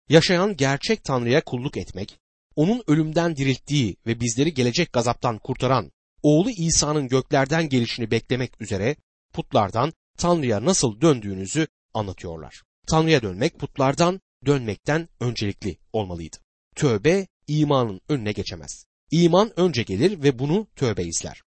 Yaşayan 0.08 0.56
gerçek 0.56 1.04
Tanrı'ya 1.04 1.44
kulluk 1.44 1.76
etmek, 1.76 2.18
onun 2.56 2.82
ölümden 2.86 3.36
dirilttiği 3.36 3.96
ve 4.06 4.20
bizleri 4.20 4.54
gelecek 4.54 4.92
gazaptan 4.92 5.38
kurtaran 5.38 5.90
oğlu 6.22 6.50
İsa'nın 6.50 7.08
göklerden 7.08 7.68
gelişini 7.68 8.10
beklemek 8.10 8.60
üzere 8.60 8.96
putlardan 9.32 9.92
Tanrı'ya 10.18 10.64
nasıl 10.64 11.00
döndüğünüzü 11.00 11.66
anlatıyorlar. 11.94 12.62
Tanrı'ya 12.86 13.22
dönmek 13.22 13.58
putlardan 13.58 14.20
dönmekten 14.46 15.08
öncelikli 15.20 15.78
olmalıydı. 15.92 16.36
Tövbe 16.74 17.26
imanın 17.46 18.00
önüne 18.08 18.32
geçemez. 18.32 18.84
İman 19.10 19.60
önce 19.60 19.82
gelir 19.82 20.22
ve 20.22 20.38
bunu 20.38 20.66
tövbe 20.76 21.04
izler. 21.04 21.42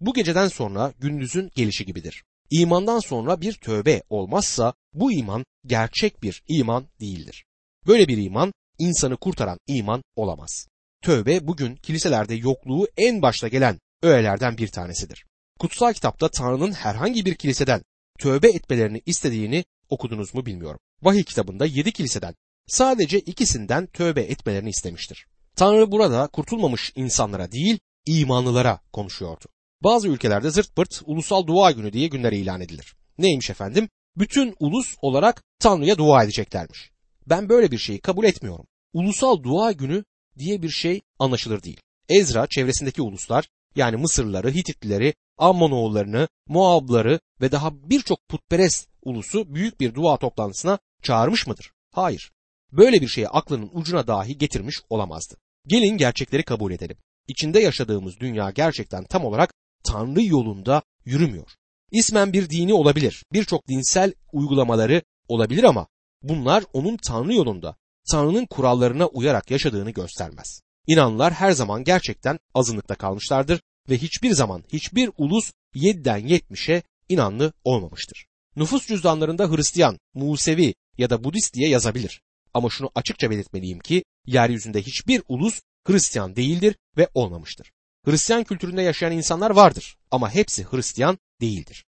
Bu 0.00 0.14
geceden 0.14 0.48
sonra 0.48 0.94
gündüzün 0.98 1.50
gelişi 1.54 1.86
gibidir. 1.86 2.24
İmandan 2.50 3.00
sonra 3.00 3.40
bir 3.40 3.52
tövbe 3.52 4.02
olmazsa 4.10 4.74
bu 4.92 5.12
iman 5.12 5.44
gerçek 5.66 6.22
bir 6.22 6.42
iman 6.48 6.86
değildir. 7.00 7.44
Böyle 7.86 8.08
bir 8.08 8.18
iman 8.18 8.52
insanı 8.78 9.16
kurtaran 9.16 9.58
iman 9.66 10.02
olamaz. 10.16 10.66
Tövbe 11.02 11.46
bugün 11.46 11.76
kiliselerde 11.76 12.34
yokluğu 12.34 12.88
en 12.96 13.22
başta 13.22 13.48
gelen 13.48 13.80
öğelerden 14.02 14.58
bir 14.58 14.68
tanesidir. 14.68 15.24
Kutsal 15.58 15.92
kitapta 15.92 16.28
Tanrı'nın 16.28 16.72
herhangi 16.72 17.24
bir 17.24 17.34
kiliseden 17.34 17.82
tövbe 18.18 18.48
etmelerini 18.48 19.02
istediğini 19.06 19.64
okudunuz 19.88 20.34
mu 20.34 20.46
bilmiyorum. 20.46 20.80
Vahiy 21.02 21.22
kitabında 21.22 21.66
yedi 21.66 21.92
kiliseden 21.92 22.34
sadece 22.66 23.20
ikisinden 23.20 23.86
tövbe 23.86 24.22
etmelerini 24.22 24.70
istemiştir. 24.70 25.26
Tanrı 25.56 25.92
burada 25.92 26.26
kurtulmamış 26.26 26.92
insanlara 26.94 27.52
değil 27.52 27.78
imanlılara 28.06 28.80
konuşuyordu. 28.92 29.44
Bazı 29.82 30.08
ülkelerde 30.08 30.50
zırt 30.50 30.76
pırt 30.76 31.02
ulusal 31.06 31.46
dua 31.46 31.70
günü 31.70 31.92
diye 31.92 32.08
günler 32.08 32.32
ilan 32.32 32.60
edilir. 32.60 32.96
Neymiş 33.18 33.50
efendim? 33.50 33.88
Bütün 34.16 34.54
ulus 34.60 34.96
olarak 35.02 35.42
Tanrı'ya 35.58 35.98
dua 35.98 36.24
edeceklermiş. 36.24 36.90
Ben 37.26 37.48
böyle 37.48 37.70
bir 37.70 37.78
şeyi 37.78 38.00
kabul 38.00 38.24
etmiyorum. 38.24 38.66
Ulusal 38.92 39.42
dua 39.42 39.72
günü 39.72 40.04
diye 40.38 40.62
bir 40.62 40.70
şey 40.70 41.00
anlaşılır 41.18 41.62
değil. 41.62 41.80
Ezra 42.08 42.46
çevresindeki 42.50 43.02
uluslar 43.02 43.48
yani 43.76 43.96
Mısırlıları, 43.96 44.50
Hititlileri, 44.50 45.14
Ammonoğullarını, 45.38 46.28
Moabları 46.48 47.20
ve 47.40 47.52
daha 47.52 47.90
birçok 47.90 48.28
putperest 48.28 48.88
ulusu 49.02 49.54
büyük 49.54 49.80
bir 49.80 49.94
dua 49.94 50.16
toplantısına 50.16 50.78
çağırmış 51.02 51.46
mıdır? 51.46 51.72
Hayır. 51.92 52.32
Böyle 52.72 53.00
bir 53.00 53.08
şeyi 53.08 53.28
aklının 53.28 53.70
ucuna 53.72 54.06
dahi 54.06 54.38
getirmiş 54.38 54.80
olamazdı. 54.90 55.36
Gelin 55.66 55.96
gerçekleri 55.96 56.42
kabul 56.42 56.72
edelim. 56.72 56.96
İçinde 57.28 57.60
yaşadığımız 57.60 58.20
dünya 58.20 58.50
gerçekten 58.50 59.04
tam 59.04 59.24
olarak 59.24 59.54
Tanrı 59.88 60.22
yolunda 60.22 60.82
yürümüyor. 61.04 61.50
İsmen 61.92 62.32
bir 62.32 62.50
dini 62.50 62.74
olabilir, 62.74 63.24
birçok 63.32 63.68
dinsel 63.68 64.12
uygulamaları 64.32 65.02
olabilir 65.28 65.64
ama 65.64 65.86
bunlar 66.22 66.64
onun 66.72 66.96
Tanrı 66.96 67.34
yolunda, 67.34 67.76
Tanrı'nın 68.10 68.46
kurallarına 68.46 69.06
uyarak 69.06 69.50
yaşadığını 69.50 69.90
göstermez. 69.90 70.60
İnanlılar 70.86 71.32
her 71.32 71.52
zaman 71.52 71.84
gerçekten 71.84 72.38
azınlıkta 72.54 72.94
kalmışlardır 72.94 73.60
ve 73.90 73.98
hiçbir 73.98 74.30
zaman 74.32 74.64
hiçbir 74.72 75.10
ulus 75.18 75.52
7'den 75.74 76.20
70'e 76.20 76.82
inanlı 77.08 77.52
olmamıştır. 77.64 78.26
Nüfus 78.56 78.86
cüzdanlarında 78.86 79.50
Hristiyan, 79.50 79.98
Musevi 80.14 80.74
ya 80.98 81.10
da 81.10 81.24
Budist 81.24 81.54
diye 81.54 81.68
yazabilir. 81.68 82.20
Ama 82.54 82.70
şunu 82.70 82.90
açıkça 82.94 83.30
belirtmeliyim 83.30 83.78
ki 83.78 84.04
yeryüzünde 84.26 84.82
hiçbir 84.82 85.22
ulus 85.28 85.60
Hristiyan 85.86 86.36
değildir 86.36 86.76
ve 86.96 87.08
olmamıştır. 87.14 87.72
Hristiyan 88.06 88.44
kültüründe 88.44 88.82
yaşayan 88.82 89.12
insanlar 89.12 89.50
vardır 89.50 89.96
ama 90.10 90.34
hepsi 90.34 90.66
Hristiyan 90.70 91.18
değildir. 91.40 91.84